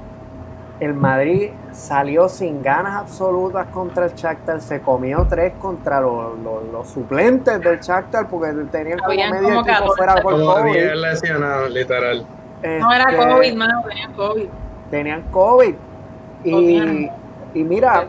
[0.80, 6.64] el Madrid salió sin ganas absolutas contra el Shakhtar, se comió tres contra los, los-
[6.70, 9.92] los suplentes del Shakhtar porque tenían como medio como equipo 14.
[9.96, 10.72] fuera por COVID.
[10.74, 11.70] 10 lesionados,
[12.62, 14.48] No era Este, COVID, mano, tenían COVID.
[14.90, 15.74] Tenían COVID.
[16.44, 17.10] Y,
[17.54, 18.06] y mira,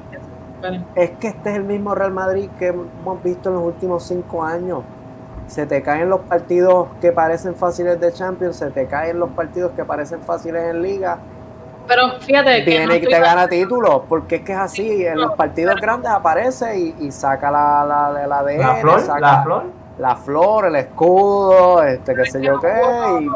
[0.62, 0.82] Vale.
[0.96, 4.44] es que este es el mismo Real Madrid que hemos visto en los últimos cinco
[4.44, 4.82] años.
[5.48, 9.72] Se te caen los partidos que parecen fáciles de Champions, se te caen los partidos
[9.76, 11.18] que parecen fáciles en Liga.
[11.88, 15.06] Pero fíjate que Viene no te gana títulos, porque es que es así.
[15.06, 19.20] En los partidos pero- grandes aparece y, y saca la, la, la, la flor, saca
[19.22, 19.64] la flor.
[19.98, 22.74] la flor, el escudo, este qué sé yo qué.
[23.22, 23.28] y-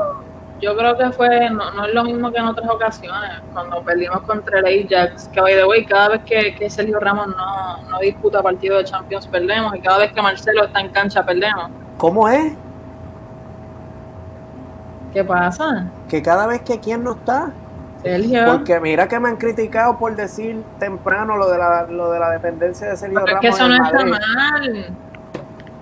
[0.62, 4.22] Yo creo que fue, no, no es lo mismo que en otras ocasiones, cuando perdimos
[4.22, 8.00] contra el Ajax, que by the way, cada vez que, que Sergio Ramos no, no
[8.00, 11.72] disputa partido de Champions perdemos, y cada vez que Marcelo está en cancha perdemos.
[11.98, 12.54] ¿Cómo es?
[15.14, 15.88] ¿Qué pasa?
[16.08, 17.52] Que cada vez que quien no está,
[18.04, 18.46] Sergio.
[18.46, 22.30] Porque mira que me han criticado por decir temprano lo de la, lo de la
[22.32, 24.90] dependencia de Sergio es Ramos que eso no está mal.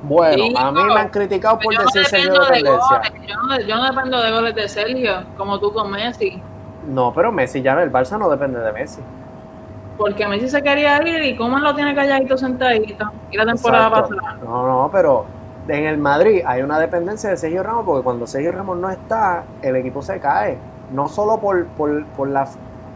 [0.01, 0.93] Bueno, Sí, a mí no.
[0.93, 2.97] me han criticado por no decir Sergio dependo de dependencia.
[2.97, 6.41] goles, yo no, yo no dependo de goles de Sergio, como tú con Messi.
[6.87, 9.01] No, pero Messi ya el Barça no depende de Messi.
[9.97, 13.11] Porque Messi se quería ir y cómo lo tiene calladito sentadito.
[13.31, 14.15] Y la temporada Exacto.
[14.15, 14.37] pasada.
[14.43, 15.25] No, no, pero
[15.67, 19.43] en el Madrid hay una dependencia de Sergio Ramos porque cuando Sergio Ramos no está,
[19.61, 20.57] el equipo se cae.
[20.91, 22.47] No solo por, por, por la...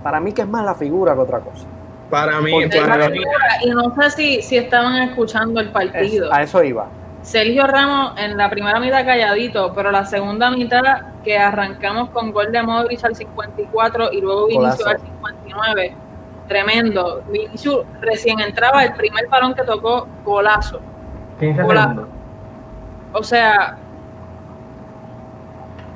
[0.01, 1.67] Para mí que es más la figura que otra cosa.
[2.13, 3.17] Para mí, para mí,
[3.63, 6.31] Y no sé si, si estaban escuchando el Es- partido.
[6.31, 6.87] a eso iba.
[7.23, 10.81] Sergio Ramos en la primera mitad calladito, pero la segunda mitad
[11.23, 14.89] que arrancamos con gol de Modric al 54 y luego Vinicius Golazo.
[14.89, 15.95] al 59.
[16.47, 17.23] Tremendo.
[17.29, 20.81] Vinicius recién entraba, el primer balón que tocó, golazo.
[21.39, 21.81] 15 Hola.
[21.81, 22.07] segundos.
[23.13, 23.77] O sea,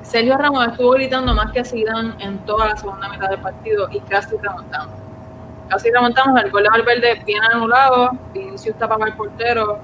[0.01, 3.99] Sergio Ramos estuvo gritando más que Zidane en toda la segunda mitad del partido y
[3.99, 4.95] casi remontamos.
[5.69, 9.80] Casi remontamos, el gol de Valverde bien anulado, Vinicius tapaba el portero.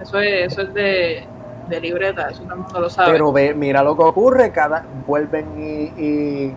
[0.00, 1.26] Eso es, eso es de,
[1.68, 3.12] de libreta, eso todo el mundo lo sabe.
[3.12, 6.54] Pero ve, mira lo que ocurre, cada vuelven y, y,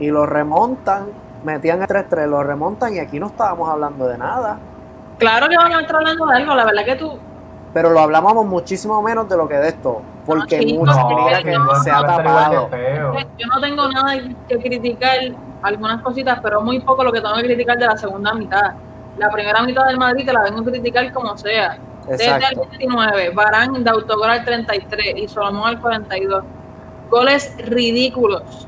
[0.00, 1.06] y lo remontan,
[1.44, 4.58] metían el 3-3, lo remontan y aquí no estábamos hablando de nada.
[5.18, 7.18] claro que vamos a estar hablando de algo, la verdad que tú,
[7.74, 11.42] Pero lo hablábamos muchísimo menos de lo que de esto, porque No, chicos, mucho, No,
[11.42, 12.68] que no, se ha tapado.
[13.38, 14.12] yo no tengo nada
[14.48, 15.18] que criticar,
[15.62, 18.72] algunas cositas, pero muy poco lo que tengo que criticar de la segunda mitad.
[19.18, 21.78] La primera mitad del Madrid te la vengo a criticar como sea.
[22.06, 22.66] Desde el Exacto.
[22.70, 26.44] 29, Barán de autogol al 33 y Solomón al 42.
[27.10, 28.66] Goles ridículos.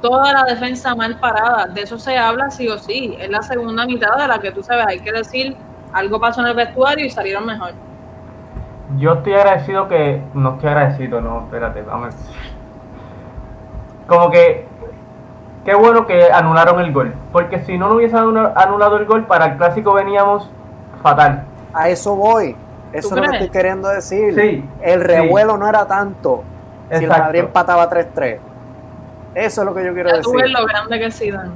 [0.00, 1.66] Toda la defensa mal parada.
[1.66, 3.16] De eso se habla sí o sí.
[3.18, 5.56] Es la segunda mitad de la que tú sabes, hay que decir,
[5.92, 7.72] algo pasó en el vestuario y salieron mejor.
[8.98, 10.22] Yo estoy agradecido que.
[10.34, 12.14] No estoy agradecido, no, espérate, vamos.
[14.06, 14.68] Como que.
[15.64, 17.14] Qué bueno que anularon el gol.
[17.32, 20.50] Porque si no, no hubiesen anula- anulado el gol, para el clásico veníamos
[21.02, 21.44] fatal.
[21.72, 22.54] A eso voy.
[22.92, 24.34] Eso ¿Tú es lo que estoy queriendo decir.
[24.34, 26.44] Sí, el revuelo no era tanto
[26.90, 27.22] si el Exacto.
[27.24, 28.38] Madrid empataba 3-3.
[29.34, 30.58] Eso es lo que yo quiero Ya tú ves decir.
[30.58, 31.50] lo grande que Zidane.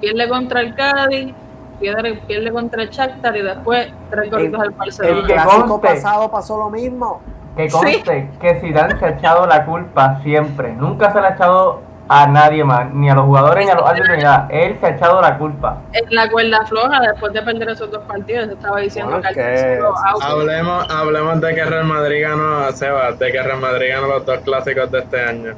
[0.00, 1.32] Pierde contra el Cádiz,
[1.80, 5.26] pierde, pierde contra el Shakhtar y después tres golitos al El Barcelona.
[5.26, 5.88] que clásico conste.
[5.88, 7.20] pasado pasó lo mismo.
[7.56, 7.78] Que Sí.
[7.78, 10.74] conste que Zidane se ha echado la culpa siempre.
[10.74, 13.88] Nunca se la ha echado a nadie más, ni a los jugadores ni a los
[13.88, 14.46] árbitros ni nada.
[14.50, 15.78] Él se ha echado la culpa.
[15.92, 19.80] En la cuerda floja, después de perder esos dos partidos, estaba diciendo Bueno, que
[20.22, 24.38] hablemos, hablemos de que Real Madrid ganó, Seba, de que Real Madrid ganó los dos
[24.40, 25.52] clásicos de este año.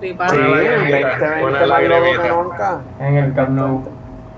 [0.00, 0.32] Sí, Sí, para.
[0.32, 2.28] Una el lagrimita, 2020 una más loco que lagrimita.
[2.28, 2.80] nunca.
[3.00, 3.88] En el Camp Nou.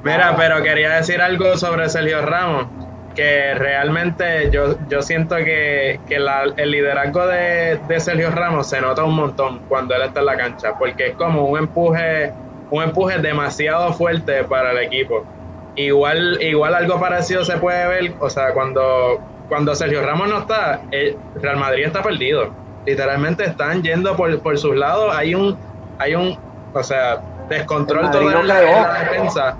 [0.02, 2.66] Mira, pero quería decir algo sobre Sergio Ramos,
[3.14, 8.80] que realmente yo, yo siento que, que la- el liderazgo de, de Sergio Ramos se
[8.80, 12.32] nota un montón cuando él está en la cancha, porque es como un empuje,
[12.70, 15.26] un empuje demasiado fuerte para el equipo.
[15.74, 20.82] Igual, igual algo parecido se puede ver, o sea, cuando, cuando Sergio Ramos no está,
[20.90, 22.54] el Real Madrid está perdido.
[22.84, 25.58] Literalmente están yendo por, por sus lados, hay un,
[25.98, 26.38] hay un,
[26.74, 28.76] o sea, descontrol en la, creó.
[28.76, 29.58] en la defensa.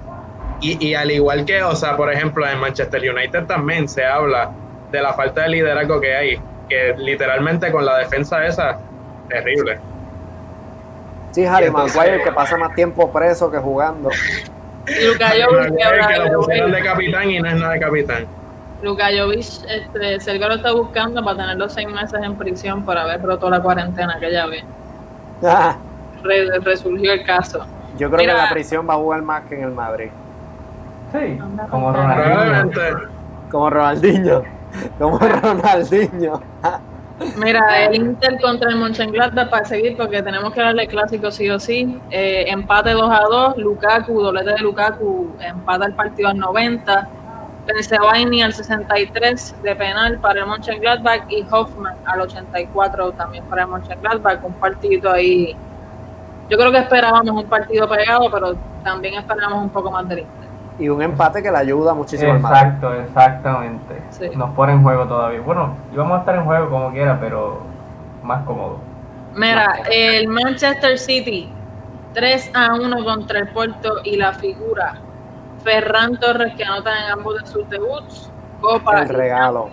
[0.63, 4.51] Y, y al igual que, o sea, por ejemplo, en Manchester United también se habla
[4.91, 8.79] de la falta de liderazgo que hay, que literalmente con la defensa esa,
[9.29, 9.79] terrible.
[11.33, 14.11] Sí, Harry Maguire que pasa más tiempo preso que jugando.
[14.87, 16.83] Y Luka Que Jovic, que habla lo de pusieron Wade.
[16.83, 18.27] de capitán y no es nada de capitán.
[18.83, 22.99] Luka Jovic, este, Sergio lo está buscando para tener los seis meses en prisión por
[22.99, 24.65] haber roto la cuarentena aquella vez.
[25.43, 25.77] Ah,
[26.23, 27.67] Re- resurgió el caso.
[27.99, 28.45] Yo creo que Mira.
[28.45, 30.11] la prisión va a jugar más que en el Madrid.
[31.13, 31.39] Sí,
[31.71, 31.93] como.
[31.93, 32.95] Ronaldinho.
[33.51, 34.43] Como Ronaldinho.
[34.99, 36.41] Como Ronaldinho.
[37.37, 41.59] Mira, el Inter contra el Mönchengladbach para seguir porque tenemos que darle clásico sí o
[41.59, 42.01] sí.
[42.11, 47.09] Eh, empate 2 a 2, Lukaku, doblete de Lukaku, empata el partido al 90.
[47.67, 53.69] Pensebaini al 63 de penal para el Mönchengladbach y Hoffman al 84 también para el
[53.69, 54.43] Mönchengladbach.
[54.43, 55.55] Un partidito ahí.
[56.49, 60.42] Yo creo que esperábamos un partido pegado, pero también esperábamos un poco más Inter.
[60.79, 62.59] Y un empate que le ayuda muchísimo al Madrid.
[62.59, 64.03] Exacto, exactamente.
[64.11, 64.31] Sí.
[64.35, 65.41] Nos pone en juego todavía.
[65.41, 67.61] Bueno, íbamos a estar en juego como quiera, pero
[68.23, 68.79] más cómodo.
[69.35, 71.51] Mira, el Manchester City
[72.15, 74.95] 3 a 1 contra el Porto y la figura
[75.63, 78.31] Ferran Torres que anota en ambos de sus debuts.
[78.61, 79.71] Copa El regalo.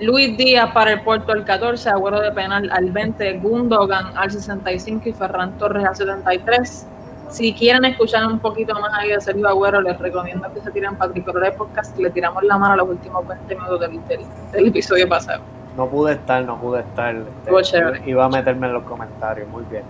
[0.00, 5.10] Luis Díaz para el Porto al 14, Agüero de penal al 20, Gundogan al 65
[5.10, 6.86] y Ferran Torres al 73.
[7.30, 10.96] Si quieren escuchar un poquito más ahí de Sergio Agüero, les recomiendo que se tiren
[10.96, 14.66] Patricolores Podcast y le tiramos la mano a los últimos 20 minutos del, del- del
[14.66, 15.40] episodio pasado.
[15.76, 17.14] No pude estar, no pude estar.
[17.14, 19.84] este, iba a meterme en los comentarios, muy bien.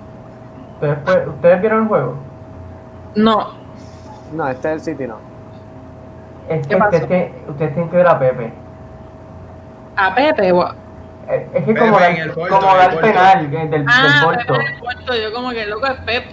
[0.83, 2.15] ¿Ustedes, ¿Ustedes vieron el juego?
[3.15, 3.49] No,
[4.33, 5.17] No, este es el City, no.
[6.49, 8.53] Es ¿Qué que ustedes, tienen- ustedes tienen que ver a Pepe.
[9.97, 10.73] a Pepe, guau.
[11.29, 13.07] Es que Pepe como el como el dar Porto.
[13.07, 14.27] penal eh, del, del Ah.
[14.47, 16.25] Pepe del Porto, yo como que loco es Pep.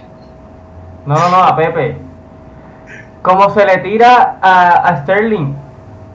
[1.08, 1.96] No, no, no, a Pepe.
[3.22, 5.54] Como se le tira a, a Sterling.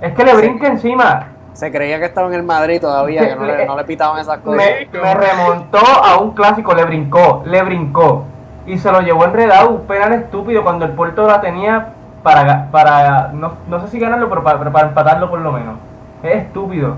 [0.01, 0.37] Es que le Sí.
[0.37, 1.27] brinca encima.
[1.53, 4.37] Se creía que estaba en el Madrid todavía, que no le, no le pitaban esas
[4.39, 4.57] cosas.
[4.57, 8.23] Me, me remontó a un clásico, le brincó, le brincó.
[8.65, 11.89] Y se lo llevó enredado, un penal estúpido cuando el Porto la tenía
[12.23, 15.75] para, para no, no sé si ganarlo, pero para, para empatarlo por lo menos.
[16.23, 16.95] Es estúpido.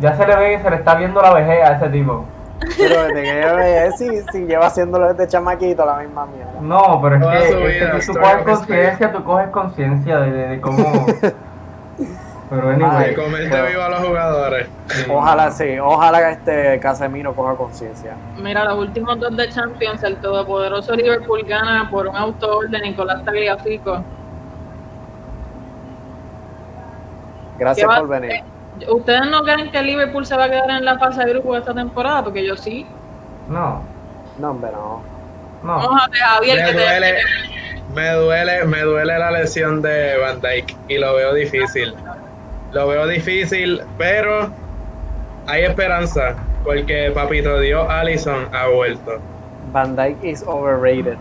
[0.00, 2.24] Ya se le ve que se le está viendo la vejez a ese tipo.
[2.78, 6.52] Pero desde que yo veía, si, si lleva haciéndolo desde chamaquito, la misma mierda.
[6.60, 10.48] No, pero es Toda que, es que tú coges conciencia, tú coges conciencia de, de-
[10.48, 11.06] de cómo...
[12.48, 14.68] Pero anyway, Ay, De comer pero- vivo a los jugadores.
[15.10, 18.14] Ojalá sí, ojalá que este Casemiro coja conciencia.
[18.40, 23.24] Mira, los últimos dos de Champions, el todopoderoso Liverpool gana por un autor de Nicolás
[23.24, 24.00] Tagliafico.
[27.58, 28.42] Gracias ¿Qué va- por venir.
[28.88, 31.72] ¿Ustedes no creen que Liverpool se va a quedar en la fase de grupo esta
[31.74, 32.24] temporada?
[32.24, 32.86] Porque yo sí.
[33.48, 33.82] No,
[34.38, 35.02] No, hombre, no.
[35.62, 35.78] no.
[35.78, 36.82] Mójate, Javier, Me que te...
[36.84, 37.14] duele,
[37.94, 41.94] me duele, me duele la lesión de Van Dyke y lo veo difícil.
[42.72, 44.50] Lo veo difícil, pero
[45.46, 46.34] hay esperanza
[46.64, 49.18] porque Papito Dios Allison ha vuelto.
[49.72, 51.16] Van Dyke is overrated.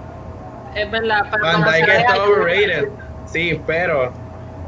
[0.75, 1.25] Es verdad.
[1.31, 2.89] pero Van Dyke está overrated,
[3.27, 4.11] sí, pero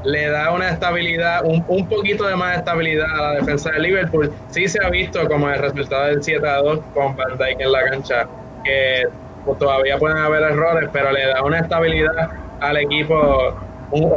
[0.03, 4.33] le da una estabilidad, un, un poquito de más estabilidad a la defensa de Liverpool.
[4.47, 7.71] Sí se ha visto como el resultado del 7 a 2 con Van Dyke en
[7.71, 8.27] la cancha,
[8.63, 9.03] que
[9.43, 12.29] pues, todavía pueden haber errores, pero le da una estabilidad
[12.59, 13.53] al equipo,
[13.91, 14.11] un-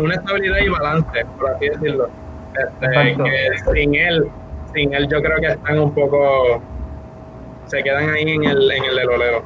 [0.00, 1.06] una estabilidad y balance,
[1.38, 2.08] por así decirlo.
[2.54, 2.86] Este,
[3.24, 3.32] que
[3.74, 4.32] sin él,
[4.72, 6.62] sin él yo creo que están un poco,
[7.64, 9.44] se quedan ahí en el, en el olero.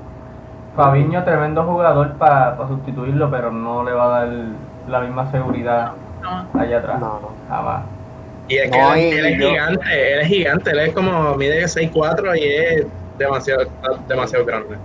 [0.77, 4.29] Fabiño, tremendo jugador para sustituirlo, pero no le va a dar
[4.89, 6.61] la misma seguridad No.
[6.61, 7.01] allá atrás.
[7.01, 7.29] No, no.
[7.49, 7.83] Jamás.
[8.49, 10.93] Y es que No, él, y- él es yo- gigante, él es gigante, él es
[10.95, 12.87] como mide 6'4 y es
[13.19, 13.65] demasiado,
[14.09, 14.77] demasiado grande.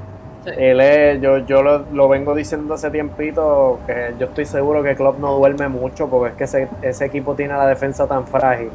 [0.58, 4.96] Él es, yo, yo lo, lo vengo diciendo hace tiempito que yo estoy seguro que
[4.96, 8.70] Klopp no duerme mucho porque es que ese, ese equipo tiene la defensa tan frágil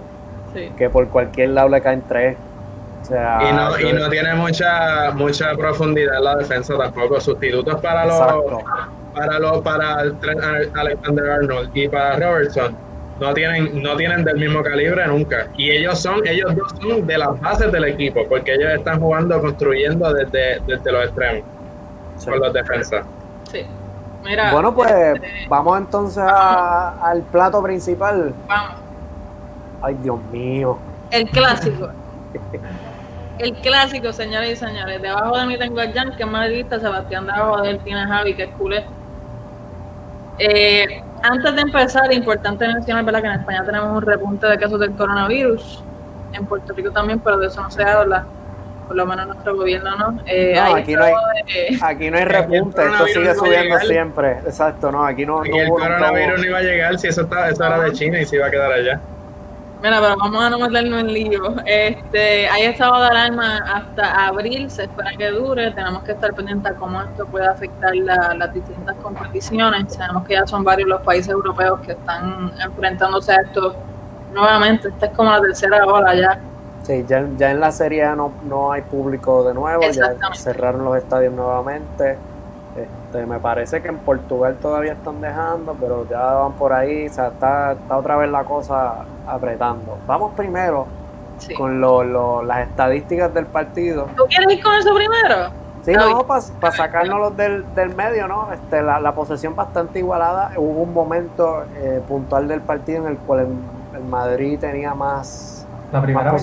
[0.53, 0.73] Sí.
[0.77, 2.37] que por cualquier lado le caen tres.
[3.11, 7.21] Sea, y no, y no tiene mucha mucha profundidad en la defensa tampoco.
[7.21, 8.19] Sustitutos para los
[9.15, 9.97] para los para
[10.75, 12.75] Alexander Arnold y para Robertson
[13.19, 15.49] no tienen no tienen del mismo calibre nunca.
[15.57, 19.41] Y ellos son ellos dos son de las bases del equipo porque ellos están jugando
[19.41, 21.43] construyendo desde, desde los extremos
[22.17, 22.31] Sí.
[22.31, 23.05] con los defensas.
[23.51, 23.67] sí.
[24.23, 28.35] Mira, Bueno, pues este, vamos entonces a- al plato principal.
[28.47, 28.73] vamos.
[29.83, 30.79] Ay, Dios mío.
[31.11, 31.89] El clásico.
[33.41, 35.01] El clásico, señores y señores.
[35.01, 38.07] Debajo de mí tengo a Jan, que es madridista, Sebastián debajo de él tiene a
[38.07, 38.85] Javi, que es culé.
[40.39, 43.21] Eh, antes de empezar, importante mencionar ¿verdad?
[43.23, 45.83] que en España tenemos un repunte de casos del coronavirus.
[46.33, 48.25] En Puerto Rico también, pero de eso no se habla.
[48.87, 50.21] Por lo menos nuestro gobierno no.
[50.27, 51.13] Eh, No, hay aquí no hay-
[51.47, 54.33] de- Aquí no hay repunte, esto sigue subiendo siempre.
[54.45, 57.49] Exacto, no, aquí no, Y no el coronavirus no iba a llegar si eso, está,
[57.49, 59.01] eso era de China y se iba a quedar allá.
[59.83, 61.55] Mira, pero vamos a no meternos en lío.
[61.65, 65.71] Este, hay estado de alarma hasta abril, se espera que dure.
[65.71, 69.95] Tenemos que estar pendientes a cómo esto puede afectar la- las distintas competiciones.
[69.95, 73.75] Sabemos que ya son varios los países europeos que están enfrentándose a esto
[74.35, 74.89] nuevamente.
[74.89, 76.39] Esta es como la tercera ola ya.
[76.83, 80.85] Sí, ya, ya en la Serie A no, no hay público de nuevo, ya cerraron
[80.85, 82.19] los estadios nuevamente.
[82.77, 87.13] Este, me parece que en Portugal todavía están dejando, pero ya van por ahí, o
[87.13, 89.99] sea, está, está otra vez la cosa apretando.
[90.07, 90.87] Vamos primero
[91.39, 91.55] Sí.
[91.55, 94.07] con lo- lo- las estadísticas del partido.
[94.17, 95.51] ¿Tú quieres ir con eso primero?
[95.83, 96.13] Sí, Ay.
[96.13, 96.43] no, para
[96.77, 98.53] sacárnoslos del, del medio, ¿no?
[98.53, 100.53] Este, la, la posesión bastante igualada.
[100.57, 105.67] Hubo un momento eh, puntual del partido en el cual el, el Madrid tenía más,
[105.91, 106.41] La más primera mitad.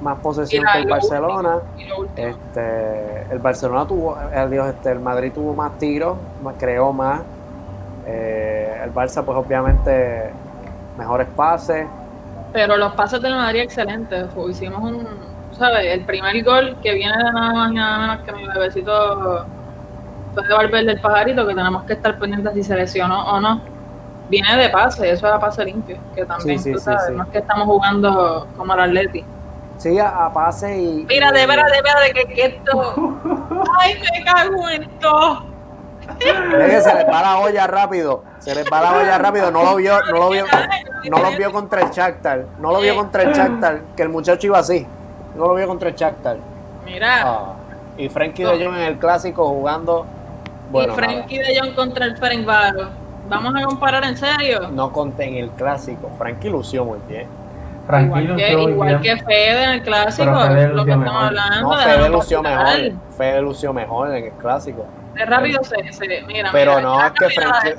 [0.00, 1.58] Más posesión que el lo Barcelona.
[1.98, 2.06] Último.
[2.16, 4.18] Este, el Barcelona tuvo,
[4.50, 6.16] Dios, este, el Madrid tuvo más tiros,
[6.58, 7.20] creó más.
[8.06, 10.30] Eh, el Barça, pues obviamente,
[10.98, 11.86] mejores pases.
[12.52, 14.26] Pero los pases del Madrid excelentes.
[14.48, 15.06] Hicimos un,
[15.52, 15.86] ¿sabes?
[15.86, 19.46] El primer gol que viene de nada más y nada menos que mi bebecito
[20.34, 23.60] fue de Valverde el pajarito, que tenemos que estar pendientes si se lesionó o no.
[24.28, 27.06] Viene de pase, eso es a pase limpio, que también, Sí, sí, tú sí, sabes,
[27.08, 27.12] sí.
[27.16, 29.24] no es que estamos jugando como el Atleti.
[29.80, 31.06] Sí, a, a pase y.
[31.08, 33.18] Mira, de veras, de veras, de que, que esto...
[33.80, 34.82] ¡Ay, me cago en!
[36.18, 38.22] Es que se les va la olla rápido.
[38.40, 39.50] Se les va la olla rápido.
[39.50, 40.44] No lo vio, no lo vio,
[41.10, 42.44] no lo vio contra el Shakhtar.
[42.58, 44.86] No lo vio contra el Shakhtar, que el muchacho iba así.
[45.34, 46.36] No lo vio contra el Shakhtar.
[46.84, 47.54] Mira, Ah,
[47.96, 50.04] y Frankie de Jong en el clásico jugando.
[50.70, 52.88] Bueno, y Frankie de Jong contra el Ferencváros.
[53.28, 54.68] ¿Vamos a comparar en serio?
[54.72, 56.10] no conté en el clásico.
[56.18, 57.28] Frankie lució muy bien.
[57.90, 61.24] Tranquilo, igual que, igual que Fede en el clásico, lo lució que estamos mejor.
[61.24, 61.60] hablando.
[61.60, 62.66] No, Fede lució mejor.
[63.16, 64.86] Fede lució mejor en el clásico.
[65.14, 66.50] De rápido se, se mira.
[66.52, 67.74] Pero mira, no, es que Frankie-.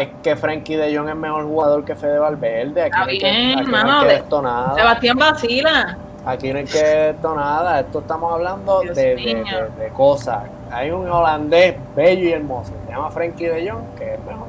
[0.00, 2.82] Es que Frankie de Jong es mejor jugador que Fede Valverde.
[2.82, 4.76] Aquí Está no hay que, bien, aquí no hay que de-.
[4.76, 5.98] Sebastián vacila.
[6.24, 9.44] Aquí no hay que esto nada, esto estamos hablando de-
[9.78, 10.38] de cosas.
[10.72, 14.48] Hay un holandés bello y hermoso, se llama Frankie de Jong, que es mejor.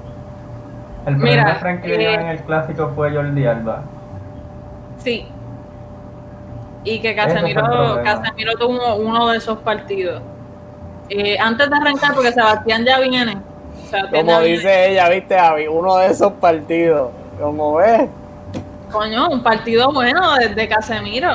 [1.05, 3.83] El primer Mira, Frankie de Jong eh, en el clásico fue Jordi Alba.
[5.07, 5.25] Sí.
[6.83, 7.63] Y que Casemiro.
[8.03, 10.21] Casemiro tuvo uno de esos partidos.
[11.09, 13.37] Eh, antes de arrancar, porque Sebastián ya viene.
[13.89, 14.55] Sebastián Como ya viene.
[14.57, 17.11] dice ella, viste, Javi, uno de esos partidos.
[17.39, 18.09] Como ves,
[18.91, 21.31] Coño, un partido bueno desde Casemiro.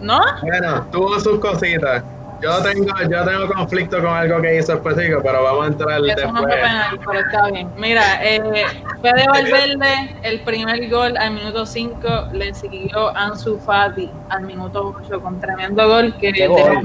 [0.00, 0.18] ¿No?
[0.40, 2.02] Bueno, tuvo sus cositas.
[2.42, 6.32] Yo tengo, yo tengo conflicto con algo que hizo específico, pero vamos a entrar Eso
[6.32, 6.56] no fue después.
[6.62, 7.70] penal, pero está bien.
[7.78, 8.64] Mira, eh,
[9.00, 15.20] Fede Valverde, el primer gol al minuto 5, le siguió Ansu Fati al minuto 8
[15.20, 16.82] con tremendo gol que Qué gol.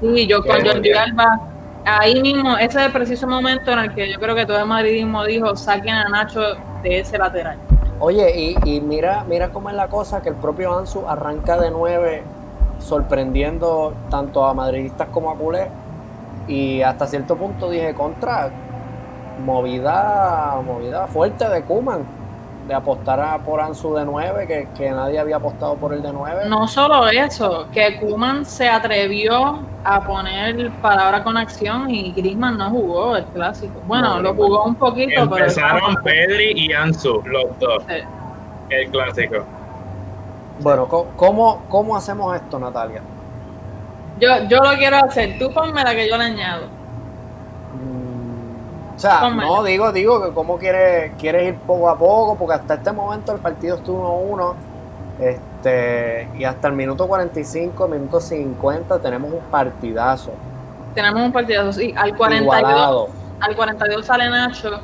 [0.00, 0.98] Sí, yo con Qué Jordi gol.
[0.98, 1.40] Alba,
[1.84, 4.66] ahí mismo, ese es el preciso momento en el que yo creo que todo el
[4.66, 6.40] madridismo dijo, saquen a Nacho
[6.82, 7.58] de ese lateral.
[7.98, 11.70] Oye, y, y mira, mira cómo es la cosa, que el propio Ansu arranca de
[11.70, 12.22] 9,
[12.80, 15.68] sorprendiendo tanto a madridistas como a culés.
[16.48, 18.50] Y hasta cierto punto dije, contra,
[19.44, 22.04] movida, movida fuerte de Kuman,
[22.66, 26.12] de apostar a- por Ansu de 9, que, que nadie había apostado por el de
[26.12, 26.42] 9.
[26.48, 32.70] No solo eso, que Kuman se atrevió a poner palabra con acción y Griezmann no
[32.70, 33.80] jugó el clásico.
[33.86, 35.36] Bueno, No, lo jugó un poquito, pero...
[35.46, 37.94] Empezaron Pedri y Ansu, los dos, Sí.
[38.70, 39.44] el clásico.
[40.62, 43.02] Bueno, co- ¿cómo, ¿cómo hacemos esto, Natalia?
[44.18, 46.66] Yo, yo lo quiero hacer, tú ponme la que yo le añado.
[47.72, 49.56] Mm, O sea, Pónmela.
[49.56, 53.32] no, digo, digo que cómo quieres, quieres ir poco a poco, porque hasta este momento
[53.32, 54.54] el partido estuvo 1-1,
[55.18, 60.32] este, y hasta el minuto 45, minuto 50 tenemos un partidazo
[60.94, 63.08] Tenemos un partidazo, sí, al 42, igualado.
[63.40, 64.80] al 42 sale Nacho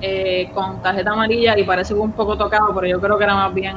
[0.00, 3.34] eh, con tarjeta amarilla y parece que un poco tocado, pero yo creo que era
[3.34, 3.76] más bien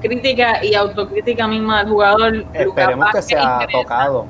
[0.00, 2.32] crítica y autocrítica misma del jugador.
[2.36, 4.26] Lucas Esperemos que Vázquez sea tocado.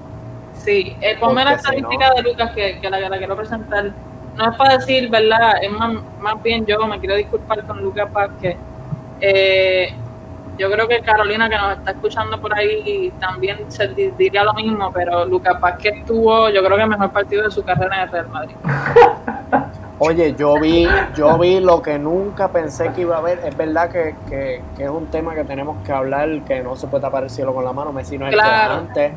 [0.55, 3.93] Sí, eh, ponme la si de Lucas que, que la, que la quiero presentar.
[4.37, 5.63] No es para decir, ¿verdad?
[5.63, 8.57] Es más, más bien yo me quiero disculpar con Lucas Vázquez.
[9.21, 9.95] Eh,
[10.59, 14.55] yo creo que Carolina, que nos está escuchando por ahí, también se di- diría lo
[14.55, 18.03] mismo, pero Lucas Vázquez tuvo, yo creo que el mejor partido de su carrera en
[18.03, 18.57] el Real Madrid.
[19.99, 23.39] Oye, yo vi, yo vi lo que nunca pensé que iba a haber.
[23.41, 26.87] Es verdad que, que- que es un tema que tenemos que hablar, que no se
[26.87, 27.93] puede tapar el cielo con la mano.
[27.93, 28.51] Messi no es Claro.
[28.51, 29.13] el que era antes,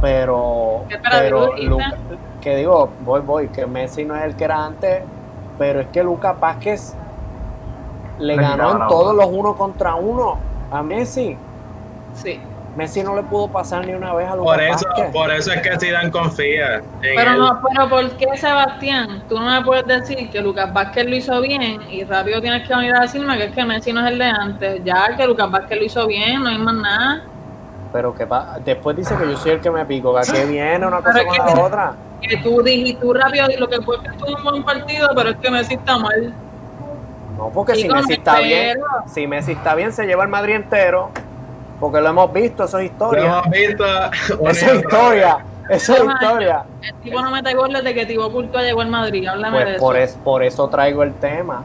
[0.00, 1.96] pero, ¿Qué espera de pero Luca-
[2.40, 5.02] que digo, voy, voy, que Messi no es el que era antes,
[5.58, 6.94] pero es que Lucas Vázquez
[8.18, 10.38] le Le ganó en todos los uno contra uno
[10.70, 11.36] a Messi.
[12.14, 12.40] Sí.
[12.78, 15.12] Messi no le pudo pasar ni una vez a Lucas Por eso, Vázquez.
[15.12, 17.38] por eso es que Zidane confía en Pero él.
[17.40, 19.24] no, pero ¿por qué Sebastián?
[19.28, 22.74] Tú no me puedes decir que Lucas Vázquez lo hizo bien y rápido tienes que
[22.76, 24.84] venir a decirme que es que Messi no es el de antes.
[24.84, 27.22] Ya que Lucas Vázquez lo hizo bien, no hay más nada.
[27.92, 30.86] Pero que pa- después dice que yo soy el que me pico, que aquí viene
[30.86, 31.92] una cosa con la otra.
[32.22, 35.36] Que tú dijiste, tú rápido, lo que fue que tuvo un buen partido, pero es
[35.38, 36.32] que Messi está mal.
[37.36, 40.54] No, porque si Messi me está bien, si Messi está bien, se lleva el Madrid
[40.54, 41.10] entero.
[41.80, 43.24] Porque lo hemos visto, eso es Lo historia.
[43.24, 43.84] hemos visto.
[44.48, 45.38] Eso es historia.
[45.70, 46.64] Eso es historia.
[46.82, 49.74] El tipo no mete goles de que Thibaut Courtois llegó al Madrid, háblame de Pues
[49.76, 49.84] eso.
[49.84, 51.62] por, es, por eso traigo el tema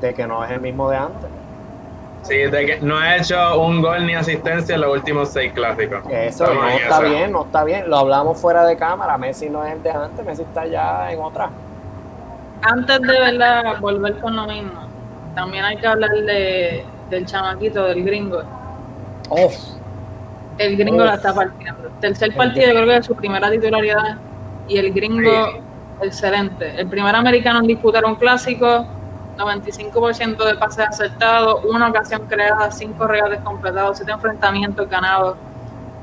[0.00, 1.30] de que no es el mismo de antes.
[2.22, 6.00] Sí, de que no ha hecho un gol ni asistencia en los últimos seis clásicos.
[6.10, 7.88] Eso no está bien, no está bien.
[7.88, 9.16] Lo hablamos fuera de cámara.
[9.16, 11.48] Messi no es el de antes, Messi está ya en otra.
[12.62, 14.72] Antes de verdad volver con lo mismo,
[15.36, 18.42] también hay que hablar de, del chamaquito, del gringo.
[19.30, 19.54] Uf,
[20.58, 21.90] El gringo la está partiendo.
[22.00, 24.16] Tercer partido, yo creo que es su primera titularidad.
[24.68, 25.60] Y el gringo, Sí.
[26.02, 26.80] excelente.
[26.80, 28.86] El primer americano en disputar un clásico,
[29.36, 35.36] 95% de pases acertados, una ocasión creada, cinco regates completados, siete enfrentamientos ganados,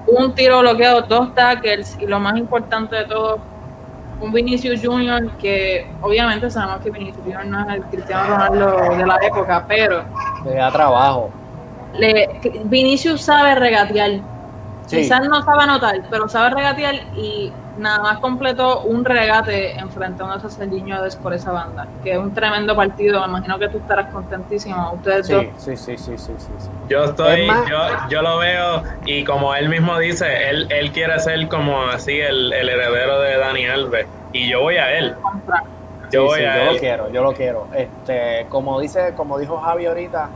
[0.07, 3.39] un tiro bloqueado, dos tackles y lo más importante de todo,
[4.21, 9.05] un Vinicius Junior que obviamente sabemos que Vinicius Junior no es el Cristiano Ronaldo de
[9.07, 10.03] la época, pero
[10.45, 11.31] le da trabajo.
[11.97, 14.11] Le, Vinicius sabe regatear.
[14.85, 14.97] Sí.
[14.97, 20.25] Quizás no sabe anotar, pero sabe regatear y nada más completó un regate enfrente a
[20.25, 23.21] unos Sergiños por esa banda, que es un tremendo partido.
[23.21, 24.91] Me imagino que tú estarás contentísimo.
[24.93, 25.45] Ustedes dos.
[25.57, 26.69] Sí, sí, sí, sí, sí, sí, sí.
[26.89, 27.77] Yo estoy, Es yo,
[28.09, 32.51] yo lo veo y como él mismo dice, él, él quiere ser como así el,
[32.51, 35.15] el heredero de Dani Alves y yo voy a él.
[36.11, 36.73] Yo Sí, voy sí, a yo él.
[36.73, 37.67] lo quiero, yo lo quiero.
[37.73, 40.29] Este, como dice, como dijo Javi ahorita,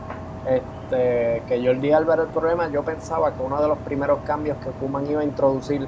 [0.48, 4.56] este, que Jordi Alba era el problema, yo pensaba que uno de los primeros cambios
[4.58, 5.86] que Kuman iba a introducir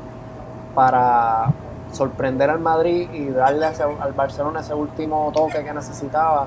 [0.75, 1.53] para
[1.93, 6.47] sorprender al Madrid y darle al Barcelona ese último toque que necesitaba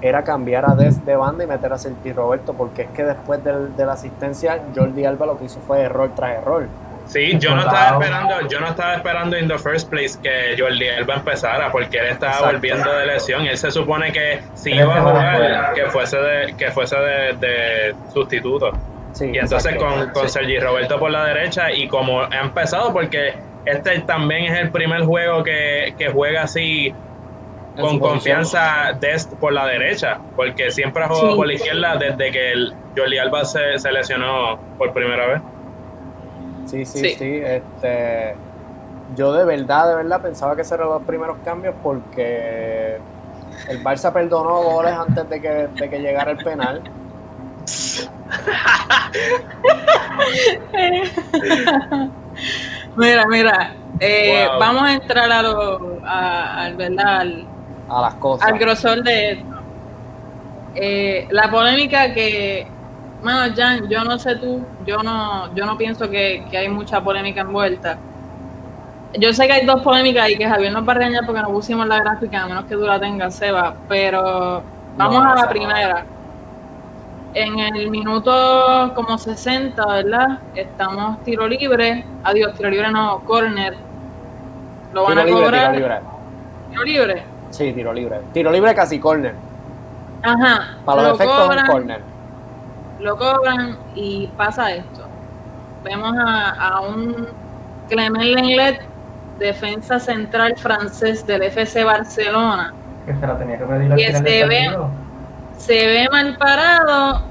[0.00, 3.42] era cambiar a Des de banda y meter a Sergi Roberto, porque es que después
[3.42, 6.66] de la asistencia, Jordi Alba lo que hizo fue error tras error.
[7.06, 10.88] Sí, yo no estaba esperando, yo no estaba esperando in the first place que Jordi
[10.88, 12.52] Alba empezara porque él estaba Exacto.
[12.52, 13.46] volviendo de lesión.
[13.46, 17.94] Él se supone que si iba a jugar, que fuese de, que fuese de, de
[18.12, 18.72] sustituto.
[19.12, 20.34] Sí, Y entonces con, con Sí.
[20.34, 23.34] Sergi Roberto por la derecha y como ha empezado porque
[23.64, 26.92] este también es el primer juego que, que juega así
[27.80, 31.36] con confianza Dest por la derecha, porque siempre ha jugado Sí.
[31.36, 35.40] por la izquierda desde que el Jordi Alba se, se lesionó por primera vez.
[36.66, 37.14] Sí, sí, Sí.
[37.18, 37.40] sí.
[37.44, 38.34] Este,
[39.16, 42.98] yo de verdad, de verdad pensaba que esos eran los primeros cambios porque
[43.68, 46.82] el Barça perdonó goles antes de que, de que llegara el penal.
[52.96, 53.74] Mira, mira.
[54.00, 54.58] eh, Wow.
[54.60, 57.20] Vamos a entrar a lo, a- al, ¿verdad?
[57.20, 57.44] al,
[57.88, 58.48] A las cosas.
[58.48, 59.56] al grosor de esto.
[60.74, 62.66] Eh, la polémica que,
[63.26, 67.00] bueno, Jan, yo no sé tú, yo no, yo no pienso que, que hay mucha
[67.02, 67.98] polémica envuelta.
[69.18, 71.48] Yo sé que hay dos polémicas y que Javier nos va a regañar porque no
[71.48, 74.62] pusimos la gráfica, a menos que tú la tengas, Seba, pero
[74.96, 76.04] vamos No, a la primera.
[77.34, 80.38] En el minuto como 60, ¿verdad?
[80.54, 83.76] Estamos tiro libre, adiós, tiro libre no, corner.
[84.94, 85.72] Lo van Tiro a libre, cobrar.
[85.72, 86.00] tiro libre.
[86.70, 87.22] Tiro libre.
[87.50, 88.20] Sí, tiro libre.
[88.32, 89.34] Tiro libre casi corner.
[90.22, 90.76] Ajá.
[90.84, 92.15] Para los lo efectos un corner.
[93.00, 95.06] Lo cobran y pasa esto.
[95.84, 97.28] Vemos a, a un
[97.88, 98.80] Clement Lenglet,
[99.38, 102.74] defensa central francés del FC Barcelona.
[103.04, 104.76] Que se la tenía que pedir al Que final se ve-.
[105.58, 107.22] Se ve mal parado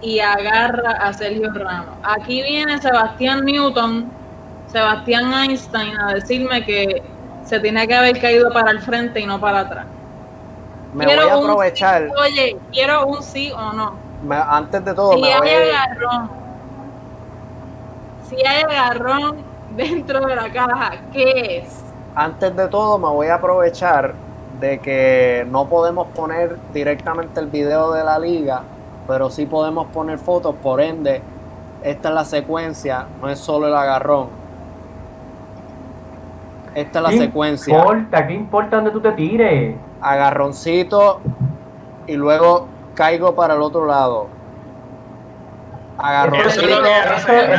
[0.00, 1.96] y agarra a Sergio Ramos.
[2.02, 4.10] Aquí viene Sebastián Newton,
[4.66, 7.02] Sebastián Einstein a decirme que
[7.44, 9.86] se tiene que haber caído para el frente y no para atrás.
[10.92, 12.06] Me voy a un aprovechar.
[12.06, 13.96] sí, oye, quiero un sí o no.
[14.24, 16.30] Me- antes de todo, Si me voy hay a, agarrón,
[18.28, 19.36] si hay agarrón
[19.76, 21.78] dentro de la caja, ¿qué es?
[22.14, 24.12] antes de todo me voy a aprovechar
[24.60, 28.62] de que no podemos poner directamente el video de la liga,
[29.08, 31.22] pero sí podemos poner fotos, por ende,
[31.82, 34.28] esta es la secuencia, no es solo el agarrón.
[36.74, 37.76] Esta es la ¿Qué secuencia.
[37.78, 38.26] importa?
[38.26, 39.76] ¿Qué importa donde tú te tires?
[40.00, 41.20] Agarroncito
[42.06, 44.28] y luego caigo para el otro lado.
[45.94, 46.62] Eso Agarroncito.
[46.62, 47.56] es lo hace, que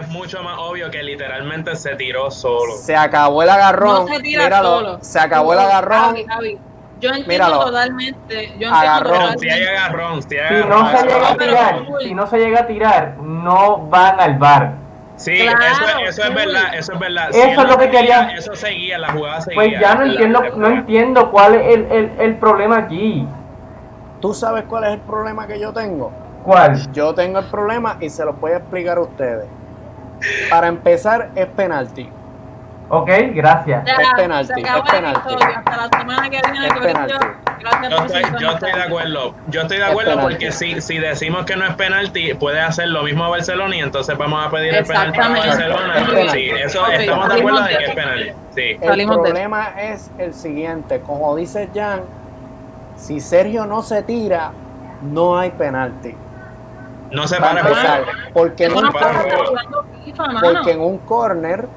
[0.00, 2.72] no mucho más obvio que literalmente se tiró solo.
[2.76, 4.06] Se acabó el agarrón.
[4.06, 4.98] No se tira Míralo, solo.
[5.02, 6.00] se acabó el agarrón.
[6.04, 6.58] Javi, Javi,
[7.00, 7.64] Yo entiendo Míralo.
[7.64, 8.34] totalmente.
[8.34, 9.12] Yo entiendo Agarrón.
[9.12, 9.40] Totalmente.
[9.40, 10.80] si hay agarrón, si hay Si agarrón.
[10.82, 14.72] no se llega a tirar, si no se llega a tirar, no van al bar.
[15.16, 17.28] Sí, Claro, eso, eso es verdad, eso es verdad.
[17.30, 18.28] Eso Si es lo no que quería.
[18.36, 19.56] Eso seguía, la jugada seguía.
[19.62, 23.26] Pues ya no entiendo, no entiendo cuál es el, el, el problema aquí.
[24.20, 26.10] ¿Tú sabes cuál es el problema que yo tengo?
[26.42, 26.92] ¿Cuál?
[26.92, 29.46] Yo tengo el problema y se lo voy a explicar a ustedes.
[30.50, 32.08] Para empezar, es penalti.
[32.88, 33.84] Ok, gracias.
[33.84, 34.68] Ya, Es penalti, es.
[34.68, 37.14] Hasta la semana que viene, Es penalti.
[37.60, 39.34] Gracias Yo por estoy, yo estoy de acuerdo.
[39.48, 43.02] Yo estoy de acuerdo porque si, si decimos que no es penalti, puede hacer lo
[43.02, 45.28] mismo Barcelona y entonces vamos a pedir el penalti a.
[45.28, 45.94] Barcelona.
[45.98, 46.32] Es.
[46.32, 48.30] Sí, eso estamos de acuerdo de que es penalti.
[48.54, 48.60] Sí.
[48.80, 52.02] El Salimos de problema es el siguiente, como dice Jan,
[52.96, 54.52] si Sergio no se tira,
[55.02, 56.14] no hay penalti.
[57.10, 58.92] No se Para para empezar, porque en no
[60.04, 60.40] FIFA, mano.
[60.40, 61.68] Porque en un corner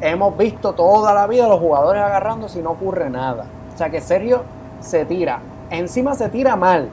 [0.00, 3.44] hemos visto toda la vida los jugadores agarrando si no ocurre nada.
[3.72, 4.44] O sea que Sergio
[4.80, 6.88] se tira, encima se tira mal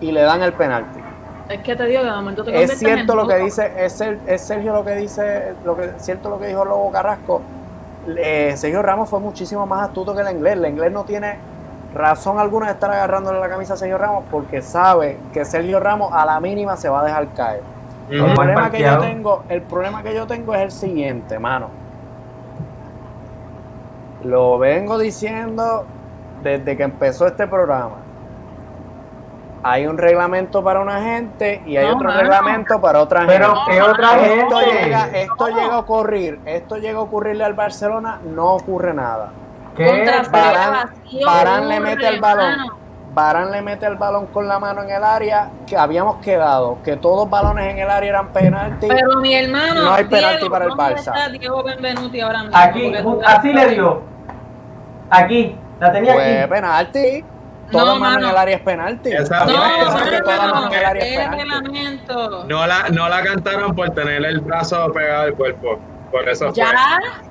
[0.00, 1.00] y le dan el penalti.
[1.48, 4.00] Es que te digo que de momento te Es cierto en lo que dice, es,
[4.00, 7.40] es Sergio lo que dice, lo que cierto lo que dijo Lobo Carrasco.
[8.16, 10.54] Eh, Sergio Ramos fue muchísimo más astuto que el inglés.
[10.54, 11.36] El inglés no tiene
[11.94, 16.12] razón alguna de estar agarrándole la camisa a Sergio Ramos porque sabe que Sergio Ramos
[16.12, 17.62] a la mínima se va a dejar caer.
[18.10, 21.68] El problema que yo tengo, el problema que yo tengo es el siguiente, mano.
[24.24, 25.86] Lo vengo diciendo
[26.46, 27.96] desde que empezó este programa.
[29.62, 32.20] Hay un reglamento para una gente y hay No, otro mano.
[32.20, 33.70] reglamento para otra Pero gente.
[33.72, 34.72] ¿qué otra Esto gente?
[34.84, 39.30] llega, esto llega a ocurrir, esto llega a ocurrirle al Barcelona, no ocurre nada.
[39.76, 40.08] ¿Qué?
[41.24, 42.54] Varane le mete el balón.
[43.12, 46.96] Barán le mete el balón con la mano en el área, que habíamos quedado, que
[46.96, 48.86] todos balones en el área eran penalti.
[48.88, 50.98] Pero mi hermano, No hay penalti Diego, para el ¿dónde Barça.
[51.16, 52.56] está Diego Benvenuti ahora mismo?
[52.58, 52.92] Aquí,
[53.24, 54.02] así le dio.
[55.08, 56.50] Aquí, la tenía Pues aquí.
[56.50, 57.24] penalti.
[57.72, 59.12] Toda No, mano en el área es penalti.
[59.12, 62.00] Esa- No, Mira, esa Sabes que toda mano, en el área es penalti.
[62.48, 65.78] No la, no la cantaron por tener el brazo pegado al cuerpo.
[66.12, 66.54] Por eso fue.
[66.54, 66.72] Ya,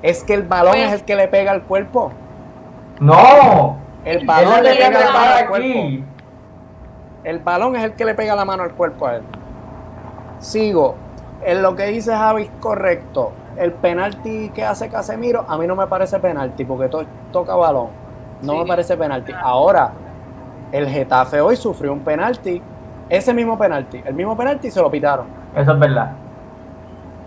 [0.02, 2.12] Es que el balón Pues- es el que le pega al cuerpo.
[3.00, 3.78] No.
[4.04, 5.78] El balón le pega la mano al cuerpo.
[7.24, 9.22] El balón es el que le pega la mano al cuerpo a él.
[10.38, 10.96] Sigo.
[11.44, 13.32] En lo que dice Javi es correcto.
[13.56, 17.88] El penalti que hace Casemiro, a mí no me parece penalti porque to- toca balón.
[18.46, 18.58] No Sí.
[18.60, 19.32] me parece penalti.
[19.42, 19.90] Ahora,
[20.72, 22.60] el Getafe hoy sufrió un penalti.
[23.08, 24.00] Ese mismo penalti.
[24.04, 25.26] El mismo penalti se lo pitaron.
[25.54, 26.10] Eso es verdad.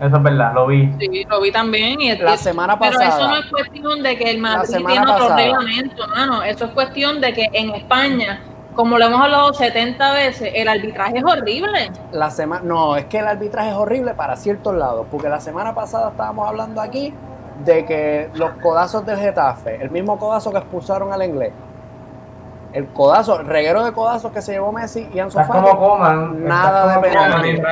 [0.00, 0.90] Eso es verdad, lo vi.
[0.98, 2.00] sí, lo vi también.
[2.00, 3.18] Y La semana pero pasada.
[3.18, 5.36] eso no es cuestión de que el Madrid tiene otro pasada.
[5.36, 6.42] reglamento, mano.
[6.42, 8.40] Eso es cuestión de que en España,
[8.74, 11.90] como lo hemos hablado 70 veces, el arbitraje es horrible.
[12.12, 15.74] La semana, no, es que el arbitraje es horrible para ciertos lados, porque la semana
[15.74, 17.12] pasada estábamos hablando aquí
[17.64, 21.52] de que los codazos del Getafe, el mismo codazo que expulsaron al inglés,
[22.72, 26.44] el codazo, el reguero de codazos que se llevó Messi y Ansu Fati, como coman.
[26.44, 27.62] Nada de penalti.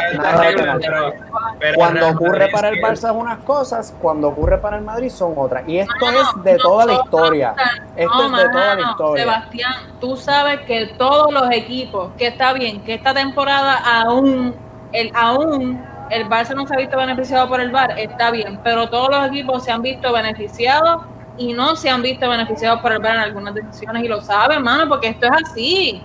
[1.76, 5.34] Cuando ocurre Madrid para el Barça es unas cosas, cuando ocurre para el Madrid son
[5.36, 5.68] otras.
[5.68, 7.55] Y esto Mano, es de toda la no, historia.
[7.97, 9.24] Esto no, es de toda la historia.
[9.24, 14.55] Sebastián, tú sabes que todos los equipos, que está bien, que esta temporada aún,
[14.93, 15.80] el, aún
[16.11, 19.26] el Barça no se ha visto beneficiado por el VAR, está bien, pero todos los
[19.26, 21.02] equipos se han visto beneficiados
[21.36, 24.62] y no se han visto beneficiados por el VAR en algunas decisiones y lo saben,
[24.62, 26.02] mano, porque esto es así.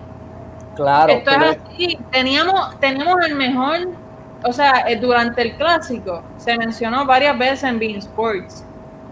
[0.75, 1.99] Claro, Esto pero es así.
[2.11, 3.89] Teníamos, teníamos el mejor,
[4.43, 8.65] o sea, eh, durante el clásico se mencionó varias veces en Bean Sports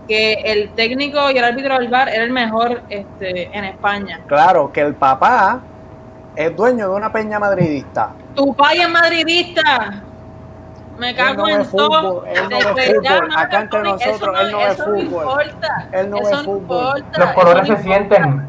[0.08, 4.20] que el técnico y el árbitro del bar era el mejor este, en España.
[4.28, 5.62] claro que el papá
[6.36, 8.14] es dueño de una peña madridista.
[8.36, 10.04] Tu padre es madridista.
[11.02, 11.90] Me Él cago no en todo.
[12.12, 12.68] fútbol, él no ya,
[13.18, 13.30] fútbol.
[13.36, 15.02] Acá entre eso no- nosotros, él no ve eso fútbol.
[15.04, 15.88] importa.
[15.92, 16.60] Él no ve Eso fútbol.
[17.00, 18.48] importa, Los colores se sienten.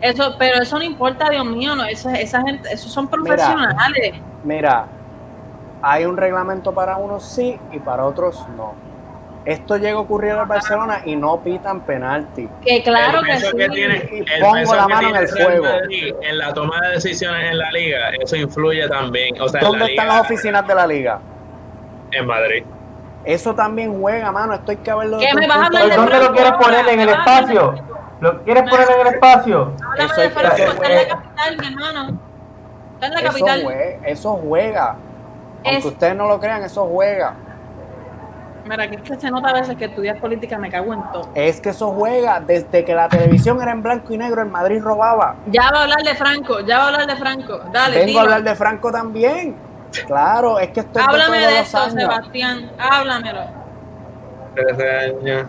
[0.00, 4.14] Eso, pero eso no importa, Dios mío, no, esa, esa gente, esos son profesionales.
[4.44, 4.86] Mira,
[5.82, 8.74] hay un reglamento para unos sí y para otros no.
[9.44, 12.48] Esto llega a ocurrir al Barcelona y no pitan penalti.
[12.64, 13.56] Que claro el que sí.
[13.56, 15.64] que tiene, Y el pongo peso la mano en el fuego.
[15.64, 19.40] Madrid en la toma de decisiones en la liga, eso influye también.
[19.40, 21.18] O sea, en ¿Dónde la están liga, las oficinas de la liga?
[22.12, 22.64] En Madrid.
[23.24, 24.54] Eso también juega, mano.
[24.54, 25.18] Esto hay que verlo.
[25.18, 27.74] ¿Qué me vas a hablar de de ¿Dónde lo quieres poner en el espacio?
[28.20, 29.72] ¿Lo quieres poner en el espacio?
[29.90, 32.18] Háblame Eso de es- Franco, está en la es- capital, mi hermano.
[32.94, 33.60] Está en la Eso capital.
[33.62, 34.96] juega, eso juega.
[35.64, 37.34] Aunque Es- ustedes no lo crean, eso juega.
[38.64, 41.28] Mira, que es que se nota a veces que estudias política, me cago en todo.
[41.34, 44.80] Es que eso juega desde que la televisión era en blanco y negro, en Madrid
[44.80, 45.34] robaba.
[45.46, 47.58] Ya va a hablar de Franco, ya va a hablar de Franco.
[47.72, 49.56] Dale, Vengo a hablar de Franco también.
[50.06, 51.94] Claro, es que esto es de Háblame de los esto, años.
[51.94, 52.70] Sebastián.
[52.78, 53.40] Háblamelo.
[54.54, 55.48] 13 años.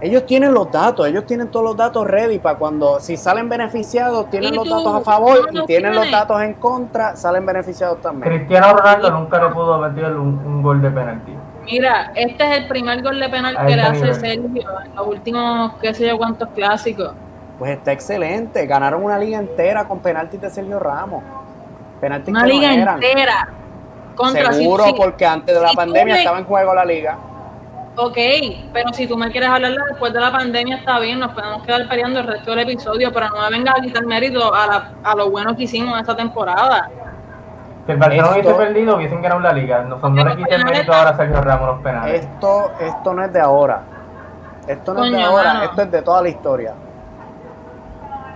[0.00, 4.28] Ellos tienen los datos, ellos tienen todos los datos ready para cuando, si salen beneficiados,
[4.28, 7.46] tienen ¿Y los datos a favor ¿Cómo y lo tienen los datos en contra, salen
[7.46, 8.30] beneficiados también.
[8.30, 11.32] Cristiano Ronaldo nunca le pudo meter un, un gol de penalti.
[11.64, 14.62] Mira, este es el primer gol de penal que le este hace nivel.
[14.62, 17.12] Sergio en los últimos, qué sé yo, cuántos clásicos.
[17.58, 21.22] Pues está excelente, ganaron una liga entera con penaltis de Sergio Ramos.
[22.04, 23.02] Penaltis Una que no liga eran.
[23.02, 23.48] entera.
[24.14, 27.16] Contra Seguro, si- porque antes de la si pandemia me- estaba en juego la liga.
[27.96, 28.18] Ok,
[28.72, 31.62] pero si tú me quieres hablar de después de la pandemia, está bien, nos podemos
[31.64, 34.90] quedar peleando el resto del episodio, pero no me vengas a quitar mérito a, la-
[35.02, 36.90] a lo bueno que hicimos esta temporada.
[37.86, 39.82] Si el Barcelona Esto- hubiese perdido, hubiesen ganado la liga.
[39.82, 42.20] No, no le quiten mérito ahora a Sergio Ramos los penales.
[42.20, 43.82] Esto, esto no es de ahora.
[44.66, 45.64] Esto no es de ahora, mano.
[45.64, 46.72] esto es de toda la historia.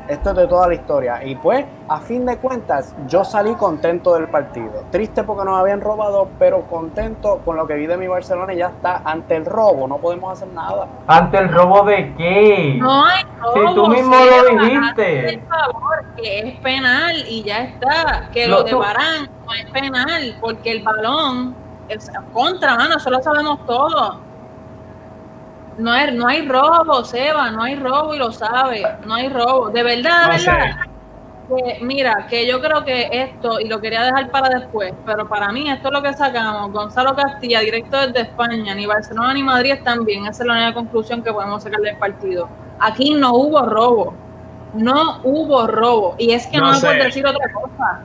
[0.09, 1.23] Esto es de toda la historia.
[1.25, 4.85] Y pues, a fin de cuentas, yo salí contento del partido.
[4.91, 8.59] Triste porque nos habían robado, pero contento con lo que vi de mi Barcelona y
[8.59, 9.03] ya está.
[9.05, 10.89] Ante el robo, no podemos hacer nada.
[11.07, 12.77] ¿Ante el robo de qué?
[12.79, 15.43] No hay Si robo, tú mismo lo dijiste.
[15.47, 18.31] favor, que es penal y ya está.
[18.33, 21.55] Que Lo lo de Barán no es penal, porque el balón
[21.89, 24.19] es contra, mano, eso lo sabemos todos.
[25.79, 29.71] No hay, no hay robo, Seba, no hay robo y lo sabe, no hay robo.
[29.71, 30.77] De verdad, de No verdad.
[31.49, 35.51] que, mira, que yo creo que esto, y lo quería dejar para después, pero para
[35.53, 36.73] mí esto es lo que sacamos.
[36.73, 40.27] Gonzalo Castilla, directo desde España, ni Barcelona ni Madrid están bien.
[40.27, 42.49] Esa es la única conclusión que podemos sacar del partido.
[42.81, 44.15] Aquí no hubo robo.
[44.75, 46.17] No hubo robo.
[46.19, 48.01] Y es que no, No me puedes decir otra cosa.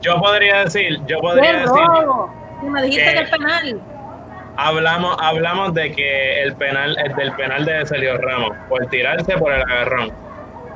[0.00, 2.30] Yo podría decir, yo ¿Qué podría decir, robo?
[2.62, 3.80] Me dijiste que- que es penal.
[4.56, 9.52] Hablamos, hablamos de que el penal, el del penal de Sergio Ramos, por tirarse por
[9.52, 10.12] el agarrón.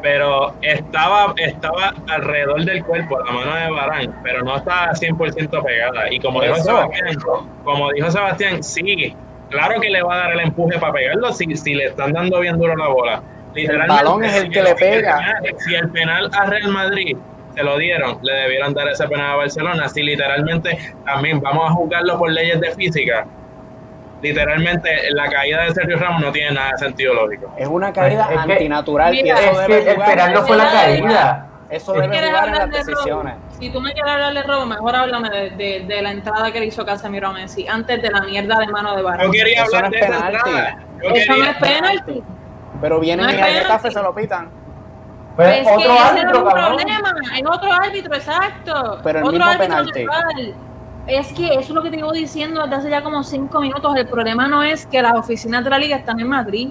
[0.02, 6.12] Pero estaba, estaba alrededor del cuerpo la mano de Barán, pero no estaba 100% pegada.
[6.12, 6.54] Y como dijo.
[6.56, 7.16] Sebastián,
[7.64, 9.16] como dijo Sebastián, sí,
[9.50, 12.38] claro que le va a dar el empuje para pegarlo si, si le están dando
[12.40, 13.22] bien duro la bola.
[13.88, 15.16] balón es el que le pega.
[15.18, 17.16] penal- si el penal a Real Madrid
[17.54, 19.88] se lo dieron, le debieron dar ese penal a Barcelona.
[19.88, 23.26] Si literalmente también vamos a jugarlo por leyes de física,
[24.22, 27.52] literalmente la caída de Sergio Ramos no tiene nada de sentido lógico.
[27.56, 30.32] Es una caída Es que- antinatural y Mira, eso Es que el jugar.
[30.32, 31.46] no fue la caída.
[31.68, 33.34] Eso Si debe jugar en las de robo, decisiones.
[33.58, 36.60] si tú me quieres hablar de robo, mejor háblame de, de- de la entrada que
[36.60, 39.26] le hizo Casemiro a Messi antes de la mierda de mano de Barán.
[39.26, 40.36] Yo quería Eso hablar no de es esa penalti.
[40.50, 40.78] entrada.
[41.02, 42.22] Yo Eso no quería- es penalti.
[42.80, 43.66] Pero vienen No y es al penalti.
[43.66, 44.48] Getafe se lo pitan.
[45.34, 46.66] Pues es que otro ese árbitro, era un cabrón.
[46.76, 48.98] problema, es otro árbitro, exacto.
[49.02, 50.54] Pero el otro mismo árbitro penalti.
[51.06, 53.94] Es que eso es lo que te llevo diciendo desde hace ya como cinco minutos.
[53.96, 56.70] El problema no es que las oficinas de la liga están en Madrid.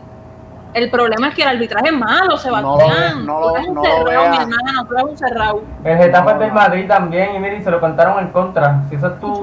[0.74, 3.26] El problema es que el arbitraje es malo, Sebastián.
[3.26, 5.62] no lo- Tú eres un no lo cerrado, mi hermano, tú eres un cerrado.
[5.86, 6.52] El Getafe No, es del.
[6.52, 8.82] Madrid también, y mire, y se lo contaron en contra.
[8.90, 9.42] Si esa es tu,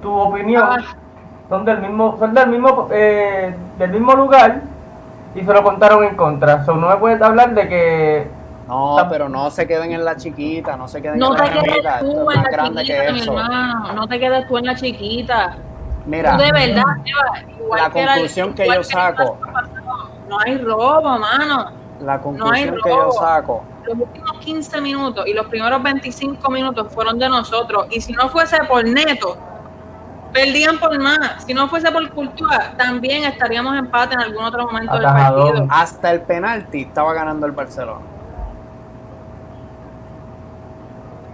[0.00, 0.78] tu opinión, Ah.
[1.50, 4.62] son del mismo, son del mismo, eh, del mismo lugar
[5.34, 6.64] y se lo contaron en contra.
[6.64, 8.30] So, no me puedes hablar de que
[8.70, 11.82] No, Tam- pero no se queden en la chiquita, no se queden No en te
[11.82, 11.96] la.
[11.98, 13.32] Esto tú es en más la grande chiquita, que mi eso.
[13.38, 13.92] hermano.
[13.94, 15.56] No te quedes tú en la chiquita.
[16.06, 19.38] Mira, Tú de verdad, Seba, igual La que conclusión que igual yo saco.
[19.40, 19.68] pasado,
[20.28, 21.72] No hay robo, mano.
[22.00, 27.18] la conclusión que yo saco, Los últimos 15 minutos y los primeros 25 minutos fueron
[27.18, 27.86] de nosotros.
[27.90, 29.36] Y si no fuese por Neto,
[30.32, 31.44] perdían por más.
[31.44, 35.66] Si no fuese por Cultura, también estaríamos empate en algún otro momento del partido.
[35.70, 38.00] hasta el penalti estaba ganando el Barcelona.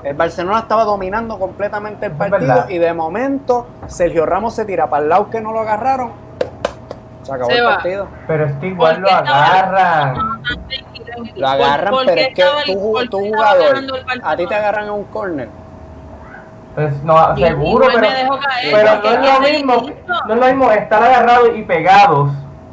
[0.07, 5.03] El Barcelona estaba dominando completamente el partido y de momento Sergio Ramos se tira para
[5.03, 6.13] el lado que no lo agarraron.
[7.25, 7.75] Se acabó Se el va.
[7.75, 8.07] partido.
[8.29, 10.15] pero es que igual ¿Por lo agarran.
[11.35, 13.77] Lo agarran, ¿Por- por pero es que tú, estaba jugador,
[14.23, 15.49] a ti te agarran en un corner.
[16.77, 18.29] Pues no, Y- seguro, pero, caer,
[18.63, 19.91] pero no es lo mismo,
[20.29, 22.31] no es lo mismo estar agarrados y pegados,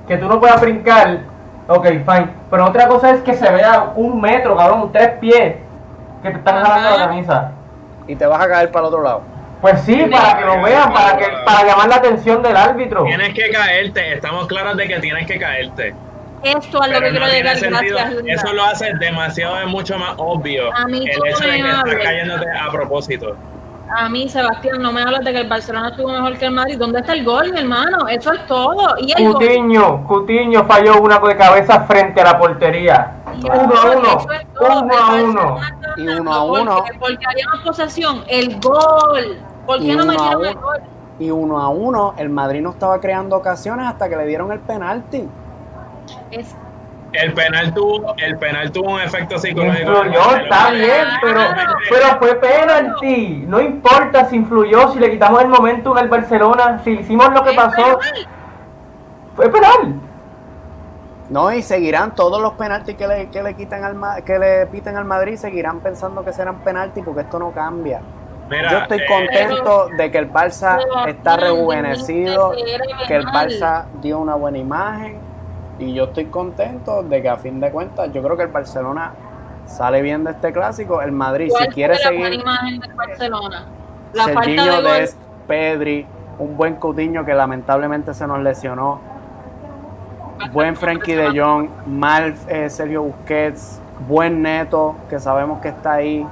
[0.07, 1.19] que tú no puedas brincar,
[1.67, 5.55] ok, fine, pero otra cosa es que se vea un metro, cabrón, tres pies,
[6.24, 7.51] que te están jalando la camisa.
[8.07, 9.21] Y te vas a caer para el otro lado.
[9.61, 13.03] Pues sí, para que lo vean, para que para llamar la atención del árbitro.
[13.03, 15.95] Tienes que caerte, estamos claros de que tienes que caerte.
[16.43, 17.57] Esto es lo que quiero no llegar.
[17.57, 18.13] Gracias.
[18.28, 20.69] Eso lo hace demasiado, es mucho más obvio.
[20.76, 23.38] A mí el hecho de que estás cayéndote a propósito.
[23.95, 26.78] A mí, Sebastián, no me hablas de que el Barcelona estuvo mejor que el Madrid.
[26.78, 28.07] ¿Dónde está el gol, mi hermano?
[28.07, 28.95] Eso es todo.
[28.97, 29.34] Y el gol.
[29.36, 33.11] Cutiño, Cutiño falló una de cabeza frente a la portería.
[33.41, 34.17] Y Uno a uno,
[34.59, 35.57] uno El a uno.
[35.97, 36.75] Y uno a uno.
[36.77, 38.23] Porque, porque había más posesión.
[38.27, 39.39] El gol.
[39.65, 40.81] ¿Por Y qué no metieron el gol?
[41.19, 44.59] Y uno a uno, el Madrid no estaba creando ocasiones hasta que le dieron el
[44.59, 45.27] penalti.
[46.31, 46.55] Es
[47.13, 49.91] El penal tuvo, el penal tuvo un efecto psicológico.
[49.91, 51.41] Influyó, está bien, pero,
[51.89, 53.45] pero fue penalti.
[53.47, 57.53] No importa si influyó, si le quitamos el momentum al Barcelona, si hicimos lo que
[57.53, 58.27] pasó, penal.
[59.36, 60.01] fue penal.
[61.34, 64.67] No, y seguirán todos los penaltis que le, que le quitan al Ma- que le
[64.67, 68.01] piten al Madrid, seguirán pensando que serán penaltis porque esto no cambia.
[68.51, 72.51] Mira, Yo estoy eh, contento de que el Barça Pero, está rejuvenecido,
[73.07, 73.25] que el.
[73.25, 75.17] Barça dio una buena imagen
[75.79, 79.13] y yo estoy contento de que a fin de cuentas yo creo que el Barcelona
[79.65, 81.01] sale bien de este clásico.
[81.01, 83.65] El Madrid si ¿Cuál quiere la seguir imagen del Barcelona?
[84.13, 84.91] La falta Serginho de gol.
[84.99, 85.17] Dest,
[85.47, 86.05] Pedri,
[86.38, 88.99] un buen Coutinho que lamentablemente se nos lesionó,
[90.52, 96.26] buen Frenkie de Jong, mal eh, Sergio Busquets, buen Neto que sabemos que está ahí,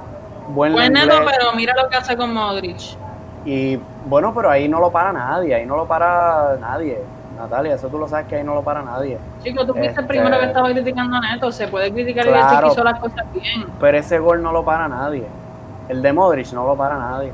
[0.48, 2.80] buen Buen neto, pero mira lo que hace con Modric.
[3.44, 7.00] Y bueno, pero ahí no lo para nadie, ahí no lo para nadie.
[7.36, 9.18] Natalia, eso tú lo sabes que ahí no lo para nadie.
[9.42, 11.50] Chico, tú fuiste Este- el primero que estaba criticando a Neto.
[11.50, 13.66] Se puede criticar y decir que hizo las cosas bien.
[13.80, 15.26] Pero ese gol no lo para nadie.
[15.88, 17.32] El de Modric no lo para nadie.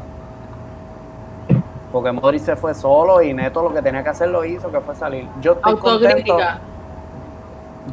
[1.93, 4.81] Porque Modric se fue solo y Neto lo que tenía que hacer lo hizo, que
[4.81, 5.27] fue salir.
[5.41, 6.07] Yo estoy contento.
[6.07, 6.59] Autocrítica.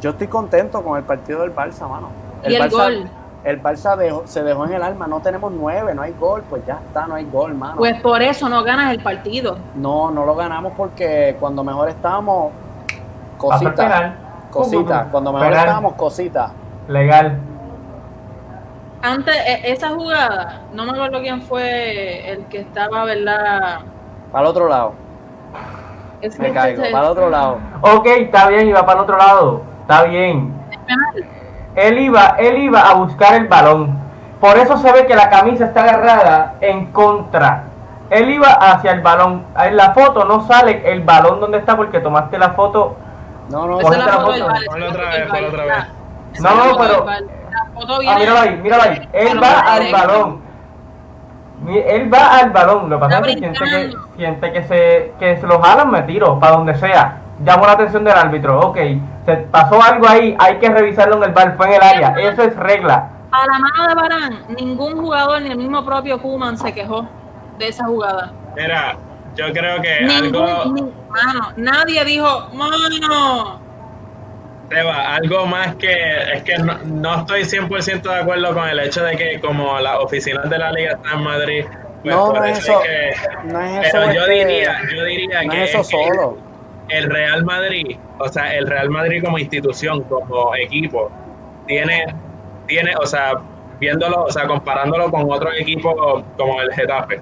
[0.00, 2.08] Yo estoy contento con el partido del Barça, mano.
[2.46, 3.10] Y el Barça, gol.
[3.44, 5.06] El Barça dejó- se dejó en el alma.
[5.06, 6.42] No tenemos nueve, no hay gol.
[6.50, 7.76] Pues ya está, no hay gol, mano.
[7.76, 9.56] Pues por eso no ganas el partido.
[9.76, 12.52] no, no lo ganamos porque cuando mejor estábamos,
[12.90, 14.12] el cositas.
[14.50, 15.06] Cositas.
[15.10, 15.64] Cuando mejor Penal.
[15.64, 16.50] estábamos, cositas.
[16.88, 17.38] Legal.
[19.06, 23.78] Antes, e- esa jugada, no me acuerdo quién fue el que estaba, ¿verdad?
[24.32, 24.94] Para el otro lado.
[26.20, 26.82] Es Me caigo.
[26.82, 27.58] ese- Para el otro lado.
[27.82, 29.62] Ok, está bien, iba para el otro lado.
[29.82, 30.52] Está bien.
[31.76, 33.96] Él iba, él iba a buscar el balón.
[34.40, 37.64] Por eso se ve que la camisa está agarrada en contra.
[38.10, 39.44] Él iba hacia el balón.
[39.62, 42.96] En la foto no sale el balón donde está porque tomaste la foto.
[43.50, 44.42] No, no, la otra vez,
[45.48, 46.40] otra vez.
[46.40, 47.06] No, no, pero-
[47.76, 49.08] Foto Ah, viene- míralo ahí, míralo ahí.
[49.12, 50.40] Él va al balón.
[51.68, 52.90] Él va al balón.
[52.90, 56.02] Lo que pasa es que siente que, siente que se, que se lo jalan, me
[56.02, 57.22] tiro, para donde sea.
[57.44, 58.60] Llamo la atención del árbitro.
[58.60, 58.78] Ok,
[59.24, 62.14] se pasó algo ahí, hay que revisarlo en el bar, fue en el área.
[62.18, 63.10] Eso es regla.
[63.32, 67.06] A la mano de Barán, ningún jugador ni el mismo propio Kuman se quejó
[67.58, 68.32] de esa jugada.
[68.56, 68.96] Mira,
[69.34, 73.60] yo creo que Ningún, algo, ni- mano, nadie dijo, mano.
[74.68, 75.92] Seba, algo más que
[76.34, 79.96] es que no, no estoy 100% de acuerdo con el hecho de que como las
[79.98, 81.64] oficinas de la liga están en Madrid,
[82.02, 83.12] pues No, es eso que
[83.44, 83.98] No es eso.
[84.00, 86.38] pero yo este, diría, yo diría no que es eso solo.
[86.88, 91.10] el Real Madrid, o sea, el Real Madrid como institución, como equipo,
[91.66, 92.06] tiene,
[92.66, 93.34] tiene, o sea,
[93.80, 97.20] viéndolo, o sea, comparándolo con otros equipos como el Getafe,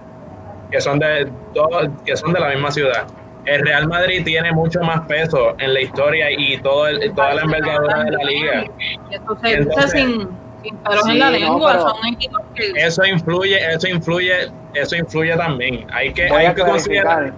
[0.71, 3.07] que son de todo, que son de la misma ciudad.
[3.47, 7.43] El Real Madrid tiene mucho más peso en la historia y todo el- toda la
[7.43, 8.65] envergadura de la liga.
[9.11, 10.29] Eso se Entonces- dice sin,
[10.63, 11.73] sin pelos Sí, en la lengua.
[11.73, 12.73] pero- Son equipos que.
[12.77, 14.35] Eso influye, eso influye,
[14.75, 15.87] eso influye también.
[15.93, 17.33] Hay que, Voy hay que considerar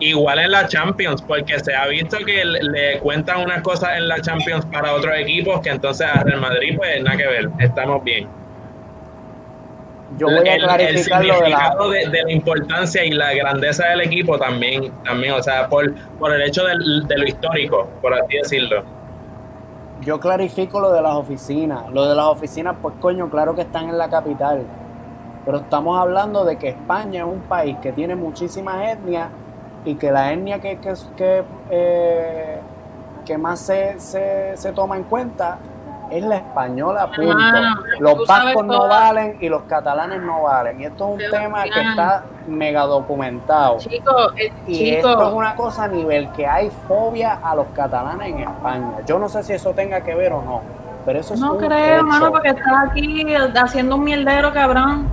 [0.00, 4.06] igual en la Champions, porque se ha visto que le, le cuentan unas cosas en
[4.08, 8.02] la Champions para otros equipos que entonces a Real Madrid pues nada que ver, estamos
[8.04, 8.28] bien.
[10.16, 11.76] Yo voy a el, el clarificar lo de la.
[11.90, 16.32] de, de la importancia y la grandeza del equipo también, también, o sea, por, por
[16.32, 18.82] el hecho del- de lo histórico, por así decirlo.
[20.00, 21.90] Yo clarifico lo de las oficinas.
[21.92, 24.62] Lo de las oficinas, pues coño, claro que están en la capital.
[25.44, 29.28] Pero estamos hablando de que España es un país que tiene muchísimas etnias
[29.84, 32.58] y que la etnia que, que, que, eh,
[33.24, 35.58] que más se, se, se toma en cuenta
[36.10, 37.30] es la española, punto.
[37.30, 40.80] Hermano, Los vascos no valen y los catalanes no valen.
[40.80, 43.78] Y esto es un tema que está mega documentado.
[43.78, 48.28] Chico, eh, Y esto es una cosa a nivel que hay fobia a los catalanes
[48.28, 48.92] en España.
[49.06, 50.62] Yo no sé si eso tenga que ver o no,
[51.04, 52.04] pero eso es no un creo, hecho.
[52.06, 53.24] mano, porque estás aquí
[53.56, 55.08] haciendo un mierdero, cabrón.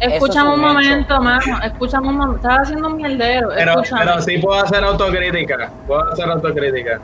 [0.00, 1.58] Escúchame es un un momento, mano.
[1.62, 2.36] Escúchame un momento.
[2.48, 3.50] Estás haciendo un mierdero.
[3.54, 7.00] Pero, pero sí puedo hacer autocrítica, puedo hacer autocrítica.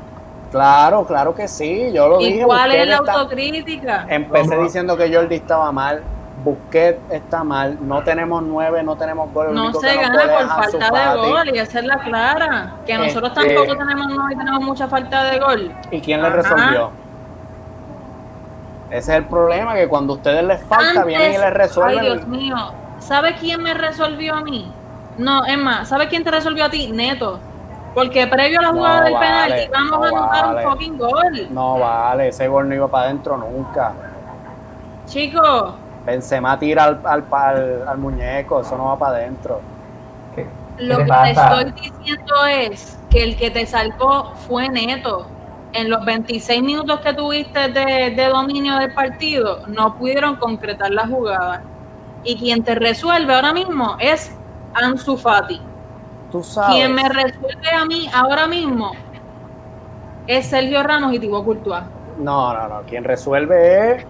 [0.50, 2.44] Claro, claro que sí, yo lo ¿Y dije.
[2.44, 4.06] cuál es la está- autocrítica?
[4.08, 4.62] Empecé ¿Cómo?
[4.62, 6.02] diciendo que Jordi estaba mal,
[6.44, 9.48] Busquets está mal, no tenemos nueve, no tenemos gol.
[9.48, 11.18] el No único se gana por falta de Fati.
[11.30, 12.74] gol y esa es la clara.
[12.86, 15.72] Que nosotros Este- tampoco tenemos no y tenemos mucha falta de gol.
[15.90, 16.90] ¿Y quién le resolvió?
[18.90, 21.98] Ese es el problema, que cuando a ustedes les falta, Antes- vienen y les resuelven.
[21.98, 22.56] Ay, Dios mío.
[23.00, 24.70] ¿Sabe quién me resolvió a mí?
[25.18, 26.92] No, es más, ¿sabe quién te resolvió a ti?
[26.92, 27.40] Neto.
[27.96, 30.66] Porque previo a la No jugada del vale, penal íbamos no a anotar vale.
[30.66, 31.46] un fucking gol.
[31.48, 33.94] No vale, ese gol no iba para adentro nunca.
[35.06, 35.74] Chicos,
[36.04, 39.62] Benzema tira al, al, al, al muñeco, eso no va para adentro.
[40.34, 45.26] ¿Qué, lo qué que te estoy diciendo es que el que te salvó fue Neto.
[45.72, 51.06] En los 26 minutos que tuviste de, de dominio del partido, no pudieron concretar la
[51.06, 51.62] jugada.
[52.24, 54.36] Y quien te resuelve ahora mismo es
[54.74, 55.60] Ansu Fati.
[56.30, 56.74] Tú sabes.
[56.76, 58.92] Quien me resuelve a mí ahora mismo
[60.26, 61.84] es Sergio Ramos y Thibaut Courtois.
[62.18, 62.82] No, no, no.
[62.82, 64.06] Quien resuelve es.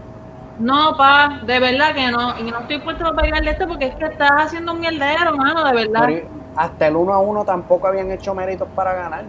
[0.59, 2.39] No, pa, de verdad que no.
[2.39, 5.37] Y no estoy puesto para bailar de esto porque es que estás haciendo un mierdero,
[5.37, 6.03] mano, de verdad.
[6.07, 9.25] pero hasta el 1 a 1 tampoco habían hecho méritos para ganar.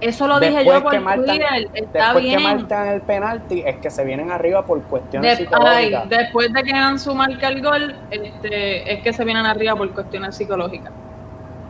[0.00, 2.38] Eso lo dije yo por que marcan, Twitter, está después bien.
[2.38, 6.02] que marcan el penalti, es que se vienen arriba por cuestiones De- psicológicas.
[6.02, 9.88] ay, después de que Ansu marca el gol, este, es que se vienen arriba por
[9.92, 10.92] cuestiones psicológicas.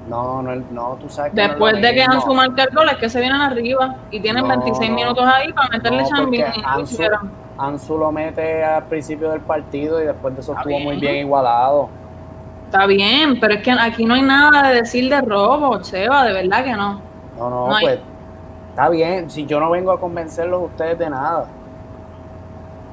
[0.09, 2.03] No, no, no, tú sabes que no es Después de que.
[2.03, 4.97] Ansu marca el gol, es que se vienen arriba y tienen No, 26 no.
[4.97, 7.31] minutos ahí para meterle No, no lo Ansu-.
[7.57, 11.17] Ansu lo mete al principio del partido y después de eso Está estuvo muy bien.
[11.17, 11.89] igualado.
[12.67, 16.33] Está bien, pero es que aquí no hay nada de decir de robo, Cheva, de
[16.33, 17.01] verdad que no.
[17.39, 18.01] No, no, No hay- pues
[18.71, 19.31] está bien.
[19.31, 21.47] Si yo no vengo a convencerlos a ustedes de nada.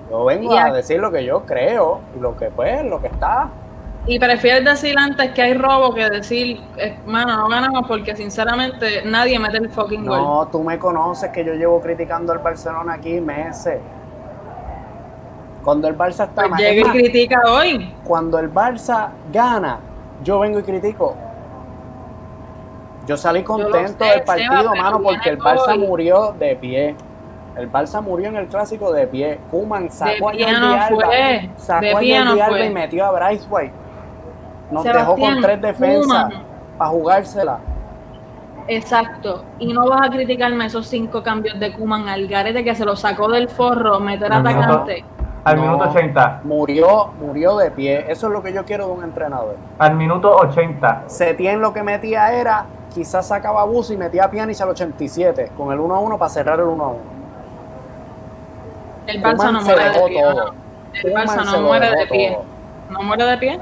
[0.09, 3.01] Yo vengo Y a aquí- decir lo que yo creo y lo que pues, lo
[3.01, 3.49] que está.
[4.08, 9.04] Y prefieres decir antes que hay robo que decir, eh, mano, no ganamos porque sinceramente
[9.06, 10.18] nadie mete el fucking gol.
[10.18, 13.80] No, tú me conoces que yo llevo criticando al Barcelona aquí meses.
[15.64, 17.93] Cuando el Barça está Pues mal- llega y critica hoy.
[18.04, 19.78] cuando el Barça gana,
[20.24, 21.16] yo vengo y critico.
[23.06, 25.78] Yo salí contento sé, del partido, mano, porque el Barça hoy.
[25.80, 26.95] murió de pie.
[27.56, 29.39] El Barça murió en el clásico de pie.
[29.52, 31.08] Kuman sacó a Jordi no Alba,
[31.58, 33.74] sacó a Jordi no Alba y metió a Bryce White.
[34.72, 36.34] Nos dejó con tres defensas
[36.78, 37.60] para jugársela.
[38.68, 39.44] Exacto.
[39.60, 42.96] Y no vas a criticarme esos cinco cambios de Kuman al garete que se lo
[42.96, 45.04] sacó del forro, meter Al minuto- atacante.
[45.44, 45.62] Al No.
[45.64, 46.42] minuto 80.
[46.44, 48.06] Murió, murió de pie.
[48.08, 49.58] Eso es lo que yo quiero de un entrenador.
[49.80, 51.04] Al minuto 80.
[51.08, 55.72] Setién lo que metía era, quizás sacaba bus y metía a Pjanic al 87, con
[55.74, 57.00] el 1 a 1 para cerrar el 1 a 1.
[59.08, 60.24] El Barça no muere de pie.
[61.04, 62.38] El Barça no muere de pie.
[62.92, 63.60] ¿No muere de pie?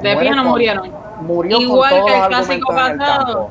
[0.00, 0.90] De pie no murieron.
[1.20, 3.48] Murió Igual con todos que el clásico el pasado.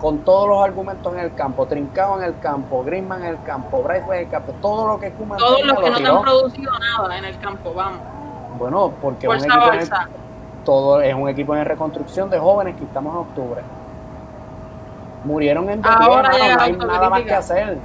[0.00, 3.82] Con todos los argumentos en el campo, Trincao en el campo, Griezmann en el campo,
[3.82, 6.22] Bryce en el campo, todo lo que Koeman Todos los que lo no te han
[6.22, 8.00] producido nada en el campo, vamos.
[8.58, 10.08] Bueno, porque un Fuerza equipo en, Barça.
[10.64, 13.62] todo es un equipo en reconstrucción de jóvenes que estamos en octubre.
[15.24, 17.78] Murieron en Ahora llega no hay nada más que hacer.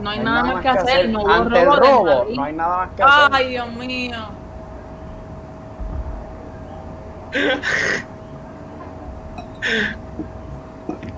[0.00, 1.08] No hay nada más que hacer.
[1.08, 3.30] No hubo Ante el robo del robo, no hay nada más que hacer.
[3.32, 4.16] Ay, Dios mío.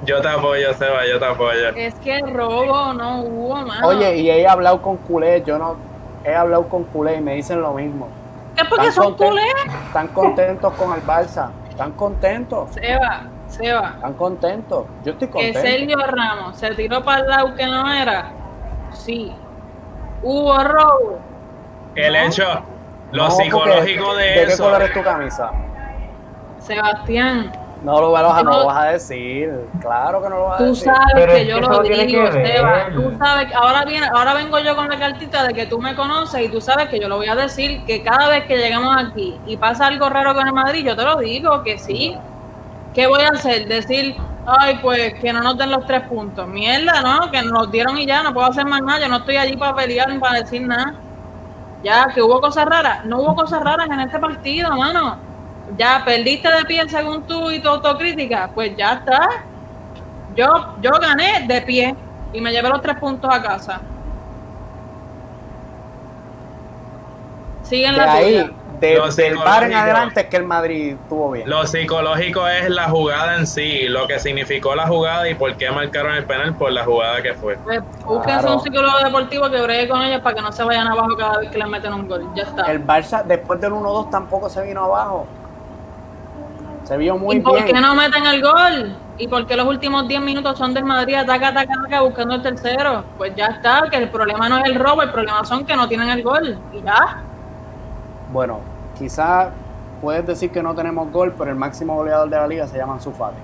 [0.05, 1.69] Yo te apoyo, Seba, yo te apoyo.
[1.77, 3.87] Es que robo no hubo, mano.
[3.87, 5.77] Oye, y he hablado con culés, yo no
[6.25, 8.09] he hablado con culés y me dicen lo mismo.
[8.57, 9.45] ¿Qué es porque son culés?
[9.87, 13.93] Están contentos con el Barça, están contentos, Seba, Seba.
[13.97, 14.87] están contentos.
[15.05, 15.61] Yo estoy Que contento.
[15.61, 18.31] Sergio Ramos se tiró para el lado que no era.
[18.93, 19.33] Sí.
[20.23, 21.19] Hubo robo.
[21.95, 22.19] El No.
[22.21, 22.45] hecho,
[23.13, 24.65] lo No, porque- psicológico de, ¿De qué eso.
[24.65, 25.51] color es tu camisa?
[26.69, 27.53] Sebastián,
[27.83, 29.53] No lo, vas a- no lo vas a decir.
[29.81, 30.85] Claro que no lo vas a tú decir.
[30.85, 32.33] sabes Pero que yo lo digo.
[32.33, 32.87] Seba.
[32.93, 35.95] Tú sabes que ahora viene, ahora vengo yo con la cartita de que tú me
[35.95, 38.97] conoces y tú sabes que yo lo voy a decir que cada vez que llegamos
[38.97, 42.17] aquí y pasa algo raro con el Madrid, yo te lo digo que sí.
[42.95, 43.69] ¿Qué voy a hacer?
[43.69, 46.49] Decir, ay, pues que no nos den los tres puntos.
[46.49, 47.31] Mierda, ¿no?
[47.31, 48.99] Que nos dieron y ya, no puedo hacer más nada.
[48.99, 50.95] Yo no estoy allí para pelear ni para decir nada.
[51.85, 53.05] Ya, que hubo cosas raras.
[53.05, 55.28] No hubo cosas raras en este partido, mano.
[55.77, 58.51] Ya perdiste de pie según tú y tu autocrítica.
[58.55, 59.29] Pues ya está.
[60.35, 60.47] Yo,
[60.81, 61.95] yo gané de pie
[62.33, 63.81] y me llevé los tres puntos a casa.
[67.63, 68.51] Siguen De la ahí, tuya.
[68.81, 69.79] de- Lo del bar en psicológico.
[69.79, 71.51] adelante es que el Madrid estuvo bien.
[71.51, 75.71] Lo psicológico es la jugada en sí, lo que significó la jugada y por qué
[75.71, 77.57] marcaron el penal por la jugada que fue.
[77.59, 78.57] Pues, búsquense Claro.
[78.57, 81.51] un psicólogo deportivo que bregue con ellos para que no se vayan abajo cada vez
[81.51, 82.27] que les meten un gol.
[82.35, 82.63] Ya está.
[82.71, 85.27] El Barça después del 1-2 tampoco se vino abajo.
[86.89, 87.67] Se vio muy ¿Y por bien.
[87.67, 88.97] qué no meten el gol?
[89.19, 92.43] ¿Y por qué los últimos 10 minutos son del Madrid ataca, ataca, ataca buscando el
[92.43, 93.05] tercero?
[93.19, 95.87] Pues ya está, que el problema no es el robo, el problema son que no
[95.87, 96.59] tienen el gol.
[96.73, 97.19] Y ya.
[98.33, 98.61] Bueno,
[98.99, 99.49] quizás
[100.01, 102.95] puedes decir que no tenemos gol, pero el máximo goleador de la liga se llama
[102.95, 103.37] Ansu Fati.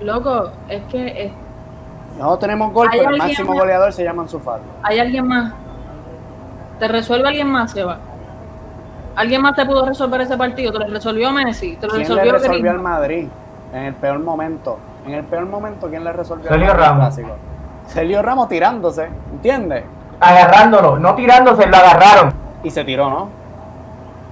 [0.00, 1.32] Loco, es que es-
[2.18, 3.58] No tenemos gol, ¿Hay pero el máximo más?
[3.60, 4.64] goleador se llama Ansu Fati.
[4.82, 5.52] hay alguien más.
[6.78, 7.98] ¿Te resuelve alguien más, Seba?
[9.16, 10.72] ¿Alguien más te pudo resolver ese partido?
[10.72, 11.76] ¿Te lo resolvió Messi?
[11.76, 12.78] ¿Te lo ¿Quién le resolvió resolvió al?
[12.80, 13.28] Madrid
[13.72, 14.78] en el peor momento?
[15.06, 16.98] En el peor momento, ¿quién le resolvió Sergio al Ramos.
[16.98, 17.36] clásico?
[17.86, 19.84] Sergio Ramos tirándose, ¿entiendes?
[20.20, 22.32] Agarrándolo, no tirándose, lo agarraron.
[22.62, 23.28] Y se tiró, ¿no?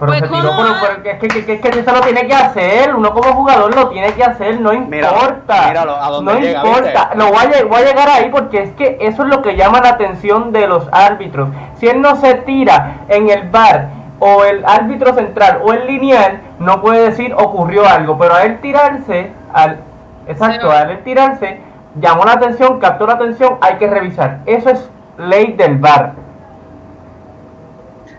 [0.01, 2.35] Pero Pues, se tiró, pero, pero es que, que, que, que eso lo tiene que
[2.35, 2.95] hacer.
[2.95, 5.69] Uno como jugador lo tiene que hacer, no importa.
[5.69, 6.83] míralo, a dónde no llega, importa.
[6.91, 7.17] ¿viste?
[7.17, 9.81] Lo voy a, voy a llegar ahí porque es que eso es lo que llama
[9.81, 11.49] la atención de los árbitros.
[11.77, 13.89] Si él no se tira en el bar
[14.21, 18.17] o el árbitro central o el lineal, no puede decir ocurrió algo.
[18.19, 19.79] Pero a él tirarse, al
[20.27, 20.77] Exacto, Sí.
[20.77, 21.61] al él tirarse,
[22.01, 24.39] llamó la atención, captó la atención, hay que revisar.
[24.47, 26.13] Eso es ley del VAR.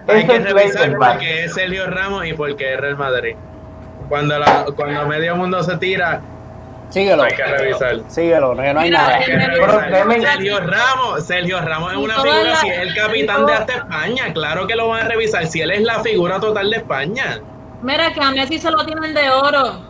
[0.07, 1.11] Hay Eso que es ley revisar del VAR.
[1.13, 3.35] porque es Sergio Ramos y porque es Real Madrid.
[4.07, 6.21] Cuando, la- cuando medio mundo se tira,
[6.89, 7.23] Síguelo.
[7.23, 7.95] hay que revisar.
[8.07, 9.15] Síguelo, que no hay Mira, nada.
[9.15, 9.91] Hay que Pero revisar.
[9.91, 13.73] déjame- Sergio Ramos, Sergio Ramos es una figura, la- si es el capitán de hasta
[13.73, 17.39] España, claro que lo van a revisar, si él es la figura total de España.
[17.81, 19.81] Mira que a Messi se lo tienen de oro.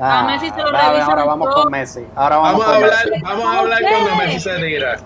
[0.00, 1.62] Ah, a Messi se lo revisan ahora vamos todo.
[1.64, 2.06] con Messi.
[2.16, 3.22] Ahora vamos, Vamos a hablar, Messi.
[3.22, 4.96] vamos a hablar cuando Messi se tira.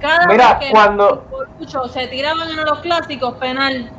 [0.00, 3.90] Cada Mira, vez que cuando- por mucho se tiraban en los clásicos penal.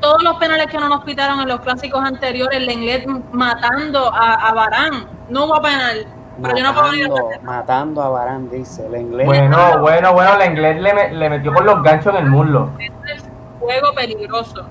[0.00, 4.34] Todos los penales que no nos pitaron en los clásicos anteriores, el inglés matando a,
[4.48, 5.06] a Barán.
[5.28, 6.06] No hubo penal.
[6.40, 9.26] Pero yo no puedo venir a Matando, a Barán, dice el inglés.
[9.26, 12.70] Bueno, bueno, bueno, el inglés le, me- le metió con los ganchos en el muslo.
[12.78, 13.24] Eso es
[13.60, 14.64] juego peligroso.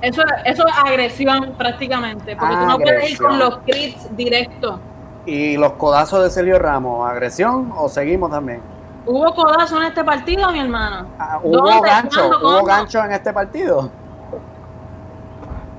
[0.00, 3.38] Eso, eso es agresión prácticamente, porque tú no puedes ir con Agresión.
[3.38, 4.80] los crits directos.
[5.26, 7.08] ¿Y los codazos de Sergio Ramos?
[7.10, 8.60] ¿Agresión o seguimos también?
[9.06, 11.06] ¿Hubo codazo en este partido, mi hermano?
[11.18, 12.30] Ah, ¿Hubo gancho?
[12.42, 13.90] ¿Hubo gancho en este partido?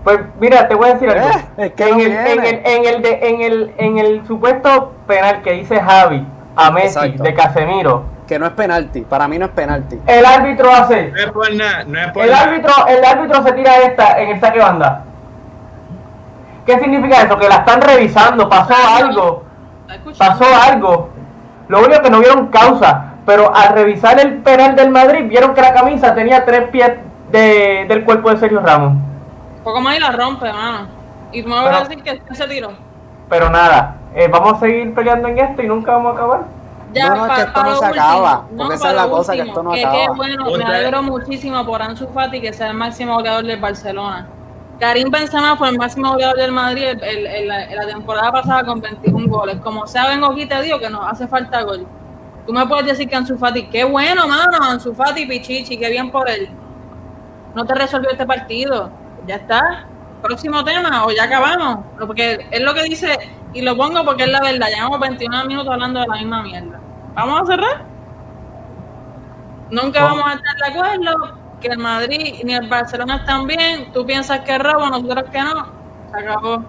[0.08, 1.28] Pues mira, te voy a decir algo.
[1.28, 4.26] Eh, es que en, no el, en, el, en, el de- en, el, en el
[4.26, 7.24] supuesto penal que dice Javi a Messi Exacto.
[7.24, 9.02] de Casemiro, Que no es penalti.
[9.02, 10.00] Para mí no es penalti.
[10.08, 11.12] el árbitro hace.
[11.12, 12.44] No es por nada, no es por El nada.
[12.44, 15.04] árbitro, el árbitro se tira esta en el saque banda.
[16.66, 17.38] ¿Qué significa eso?
[17.38, 19.44] Que la están revisando, pasó algo,
[19.82, 20.40] ¿Está escuchando?
[20.40, 21.10] pasó algo.
[21.68, 25.62] Lo único que no vieron causa, pero al revisar el penal del Madrid vieron que
[25.62, 26.92] la camisa tenía tres pies
[27.30, 28.94] de- del cuerpo de Sergio Ramos.
[29.68, 30.88] Poco más y la rompe, mano.
[31.34, 32.70] Y tú me vas a Pero- decir que se tiró.
[33.28, 36.40] Pero nada, eh, vamos a seguir peleando en esto y nunca vamos a acabar.
[36.96, 39.12] No, no, es que esto no se acaba, porque No, esa para es la lo
[39.12, 39.98] cosa, que último, esto no que acaba.
[40.04, 44.26] Qué bueno, me alegro muchísimo por Ansu Fati que sea el máximo goleador del Barcelona.
[44.80, 48.64] Karim Benzema fue el máximo goleador del Madrid el- el- el- la- la temporada pasada
[48.64, 49.58] con 21 goles.
[49.60, 51.86] Como sea, vengo aquí te digo que nos hace falta gol.
[52.46, 56.10] Tú me puedes decir que Ansu Fati, qué bueno, mano, Ansu Fati, Pichichi, qué bien
[56.10, 56.48] por él.
[57.54, 58.90] No te resolvió este partido.
[59.28, 59.86] Ya está.
[60.22, 61.86] Próximo tema, o ya acabamos.
[62.00, 63.18] Porque es lo que dice,
[63.54, 64.68] y lo pongo porque es la verdad.
[64.74, 66.80] Llevamos 21 minutos hablando de la misma mierda.
[67.14, 67.86] ¿Vamos a cerrar?
[69.70, 70.20] Nunca Vamos.
[70.20, 73.92] vamos a estar de acuerdo que el Madrid ni el Barcelona están bien.
[73.92, 75.66] Tú piensas que es robo, nosotros que no.
[76.12, 76.64] Se acabó.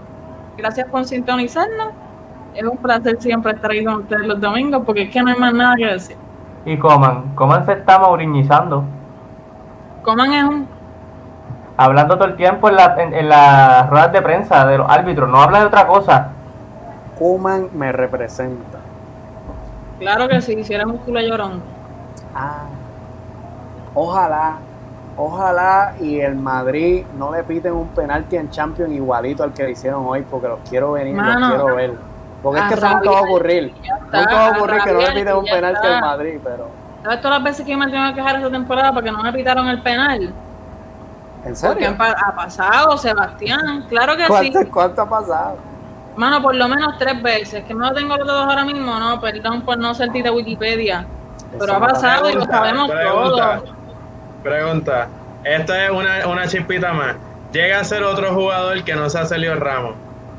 [0.57, 1.91] Gracias por sintonizarnos.
[2.55, 5.37] Es un placer siempre estar ahí con ustedes los domingos porque es que no hay
[5.37, 6.17] más nada que decir.
[6.65, 8.85] Y coman, coman se está mauriñizando.
[10.03, 10.78] Coman es un
[11.81, 15.29] Hablando todo el tiempo en, la, en, en las ruedas de prensa de los árbitros,
[15.29, 16.29] no habla de otra cosa.
[17.17, 18.79] Kuman me representa.
[20.01, 21.63] Claro que sí, si eres un culo llorón.
[22.35, 22.65] Ah,
[23.95, 24.57] ojalá,
[25.17, 29.71] ojalá y el Madrid no le piten un penalti en Champions igualito al que le
[29.71, 31.95] hicieron hoy porque los quiero venir, Mano, los quiero ver.
[32.43, 33.75] Porque es que eso nunca va a ocurrir.
[33.83, 36.69] está, Nunca va a ocurrir que no le piten un penalti al Madrid, pero
[37.05, 39.33] ¿Sabes todas las veces que yo me tengo que quejar esta temporada porque no me
[39.33, 40.33] pitaron el penal?
[41.45, 41.89] ¿En Porque serio?
[41.89, 43.87] han pa- ha pasado, Sebastián.
[43.89, 44.29] Claro que sí.
[44.53, 45.57] ¿Cuánto, cuánto ha pasado?
[46.17, 47.65] Mano, por lo menos tres veces.
[47.65, 51.07] Que no lo tengo los dedos ahora mismo, no, perdón por no ser tita Wikipedia.
[51.53, 53.75] Pero Eso ha pasado y lo Pregunta, sabemos pregunta, todos.
[54.43, 55.09] Pregunta.
[55.45, 57.15] Esta es una, una chispita más.
[57.53, 59.95] Llega a ser otro jugador que no sea Sergio Ramos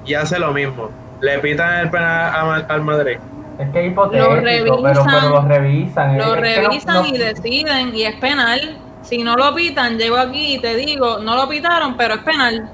[0.06, 0.90] y hace lo mismo.
[1.22, 3.18] Le pitan el penal al Madrid.
[3.58, 4.44] Es que es hipotético, Lo pero,
[4.78, 6.18] revisan, pero lo revisan.
[6.18, 8.78] Lo Es que no- revisan no- y deciden y es penal.
[9.02, 12.70] Si no lo pitan, llego aquí y te digo, no lo pitaron, pero es penal.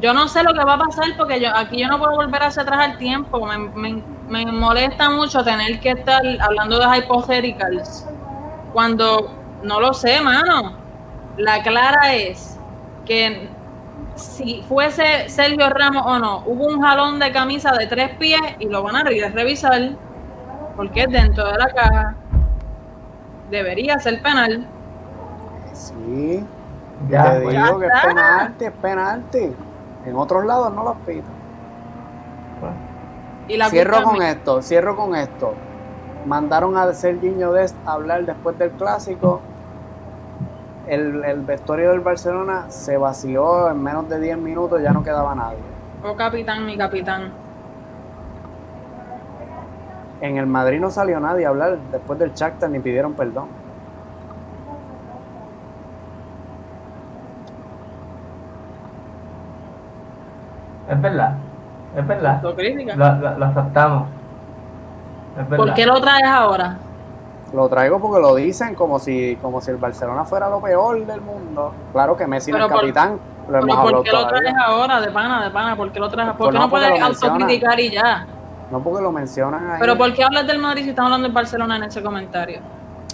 [0.00, 2.42] Yo no sé lo que va a pasar porque yo aquí yo no puedo volver
[2.42, 3.44] hacia atrás al tiempo.
[3.46, 8.06] Me, me- me molesta mucho tener que estar hablando de hypotheticals
[8.72, 9.30] cuando
[9.62, 10.76] no lo sé, mano.
[11.36, 12.58] La clara es
[13.04, 13.48] que
[14.14, 18.66] si fuese Sergio Ramos o no, hubo un jalón de camisa de tres pies y
[18.66, 19.90] lo van a re- revisar
[20.76, 22.14] porque es dentro de la caja.
[23.50, 24.66] Debería ser penal.
[25.80, 26.44] Sí,
[27.08, 27.56] Ya, te pues.
[27.56, 29.56] digo que es penalti, es penalti.
[30.06, 31.40] En otros lados no los pitan.
[33.48, 35.54] Y la Cierro con esto, cierro con esto.
[36.26, 39.40] Mandaron a Serginho Dest a hablar después del clásico.
[40.86, 45.34] El, el vestuario del Barcelona se vació en menos de 10 minutos, ya no quedaba
[45.34, 45.58] nadie.
[46.04, 47.32] Oh, capitán, mi capitán.
[50.20, 53.48] En el Madrid no salió nadie a hablar después del Shakhtar ni pidieron perdón.
[60.90, 61.34] Es verdad,
[61.96, 62.34] es verdad.
[62.44, 62.96] Autocrítica.
[62.96, 64.08] Lo, lo- lo aceptamos.
[65.38, 65.64] Es verdad.
[65.66, 66.76] ¿Por qué lo traes ahora?
[67.54, 71.20] Lo traigo porque lo dicen como si, como si el Barcelona fuera lo peor del
[71.20, 71.72] mundo.
[71.92, 73.18] Claro que Messi no es Pero por- capitán,
[73.48, 74.64] lo ¿Pero ¿Por qué lo traes todavía.
[74.66, 75.00] ahora?
[75.00, 75.76] De pana, de pana.
[75.76, 76.28] ¿Por qué lo traes?
[76.30, 78.26] ¿Por Pues qué no, puedes lo autocriticar y ya?
[78.70, 79.76] No porque lo mencionan ahí.
[79.80, 82.60] Pero ¿por qué hablas del Madrid si estamos hablando del Barcelona en ese comentario?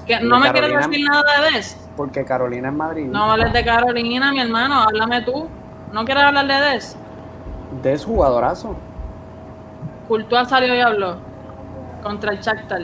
[0.06, 1.80] ¿Que ¿No me quieres decir nada de Dest?
[1.96, 3.06] Porque Carolina es Madrid.
[3.06, 5.48] No hables de Carolina, mi hermano, háblame tú.
[5.92, 6.98] ¿No quieres hablar de Dest?
[7.86, 8.74] Es jugadorazo.
[10.08, 11.16] Courtois salió y habló
[12.02, 12.82] contra el Shakhtar.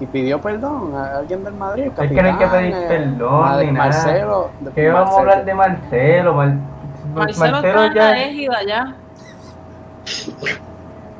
[0.00, 1.90] Y pidió perdón a alguien del Madrid.
[1.96, 3.72] el Es que no hay que pedir eh, perdón ni nada.
[3.86, 4.50] Marcelo.
[4.60, 5.20] de- ¿Qué vamos a Marcelo.
[5.30, 6.34] hablar de Marcelo?
[6.34, 6.54] Mar-
[7.14, 8.94] Marcelo, está en la égida ya.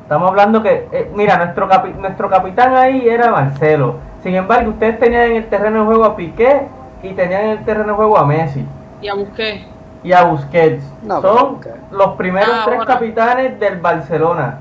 [0.03, 3.95] Estamos hablando que, eh, mira, nuestro, capi- nuestro capitán ahí era Marcelo.
[4.21, 6.67] Sin embargo, ustedes tenían en el terreno de juego a Piqué
[7.01, 8.65] y tenían en el terreno de juego a Messi
[9.01, 9.65] Y a Busqué.
[10.03, 10.83] Y a Busquets.
[11.03, 11.59] No, Son
[11.91, 14.57] los primeros Ah, tres capitanes del Barcelona.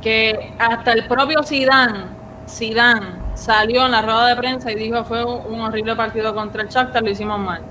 [0.00, 2.04] Que hasta el propio Zidane,
[2.48, 6.68] Zidane salió en la rueda de prensa y dijo fue un horrible partido contra el
[6.68, 7.62] Shakhtar, lo hicimos mal.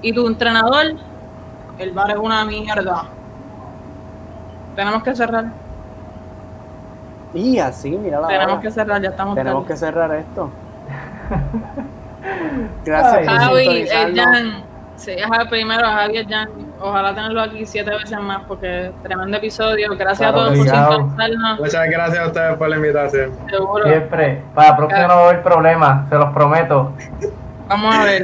[0.00, 0.94] Y tu entrenador,
[1.78, 3.04] el bar es una mierda.
[4.76, 5.46] Tenemos que cerrar.
[7.34, 8.60] Y así, mira la Tenemos hora.
[8.62, 9.74] que cerrar, ya estamos Tenemos tarde.
[9.74, 10.50] que cerrar esto.
[12.84, 13.24] Gracias Ay.
[13.26, 14.12] por Javi, eh.
[14.16, 14.62] Jan,
[14.96, 16.48] sí, Javi, primero Javi Jan,
[16.80, 19.90] ojalá tenerlo aquí siete veces más porque tremendo episodio.
[19.96, 21.60] Gracias Claro, a todos por sintonizarnos.
[21.60, 23.30] Muchas gracias a ustedes por la invitación.
[23.50, 23.84] Seguro.
[23.84, 24.42] Siempre.
[24.54, 26.92] Para la próxima no va a haber problema, se los prometo.
[27.68, 28.22] Vamos a ver.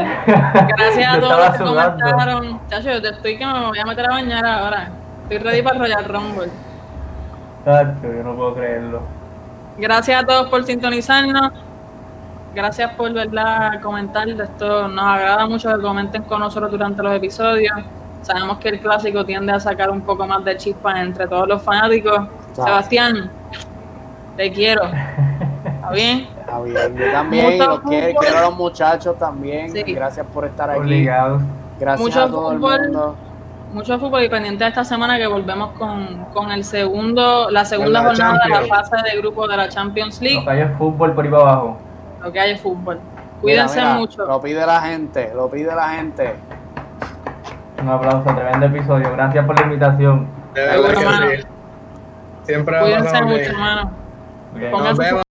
[0.77, 2.05] Gracias a todos los que sudando.
[2.05, 2.61] comentaron.
[2.69, 4.89] Chacho, yo te estoy que me voy a meter a bañar ahora.
[5.23, 6.49] Estoy ready para Royal Rumble.
[7.65, 9.03] Tacho, yo no puedo creerlo.
[9.79, 11.53] Gracias a todos por sintonizarnos.
[12.55, 14.29] Gracias por verdad comentar.
[14.29, 17.73] Esto nos agrada mucho que comenten con nosotros durante los episodios.
[18.23, 21.63] Sabemos que el clásico tiende a sacar un poco más de chispa entre todos los
[21.63, 22.21] fanáticos.
[22.53, 23.31] Sebastián,
[24.37, 24.83] te quiero.
[24.85, 26.29] ¿Está bien?
[26.39, 29.71] Está bien, yo también, los quiero, quiero a los muchachos también.
[29.71, 29.83] Sí.
[29.83, 30.81] Gracias por estar aquí.
[30.81, 31.41] Obligado.
[31.79, 32.75] Gracias Mucho a todo fútbol.
[32.75, 33.17] el mundo.
[33.73, 38.03] Mucho fútbol y pendiente de esta semana que volvemos con, con el segundo, la segunda
[38.03, 40.45] la jornada de la fase de grupo de la Champions League.
[40.61, 41.77] Es fútbol por ahí para abajo.
[42.23, 43.01] Lo que hay es fútbol.
[43.41, 44.27] Cuídense mira, mucho.
[44.27, 46.35] Lo pide la gente, lo pide la gente.
[47.83, 49.13] Un aplauso, tremendo episodio.
[49.13, 50.27] Gracias por la invitación.
[50.55, 51.47] De verdad.
[52.43, 53.91] Siempre Cuídense mucho, hermano.
[54.55, 54.71] Bien.
[54.71, 55.23] Pónganse Nos vemos.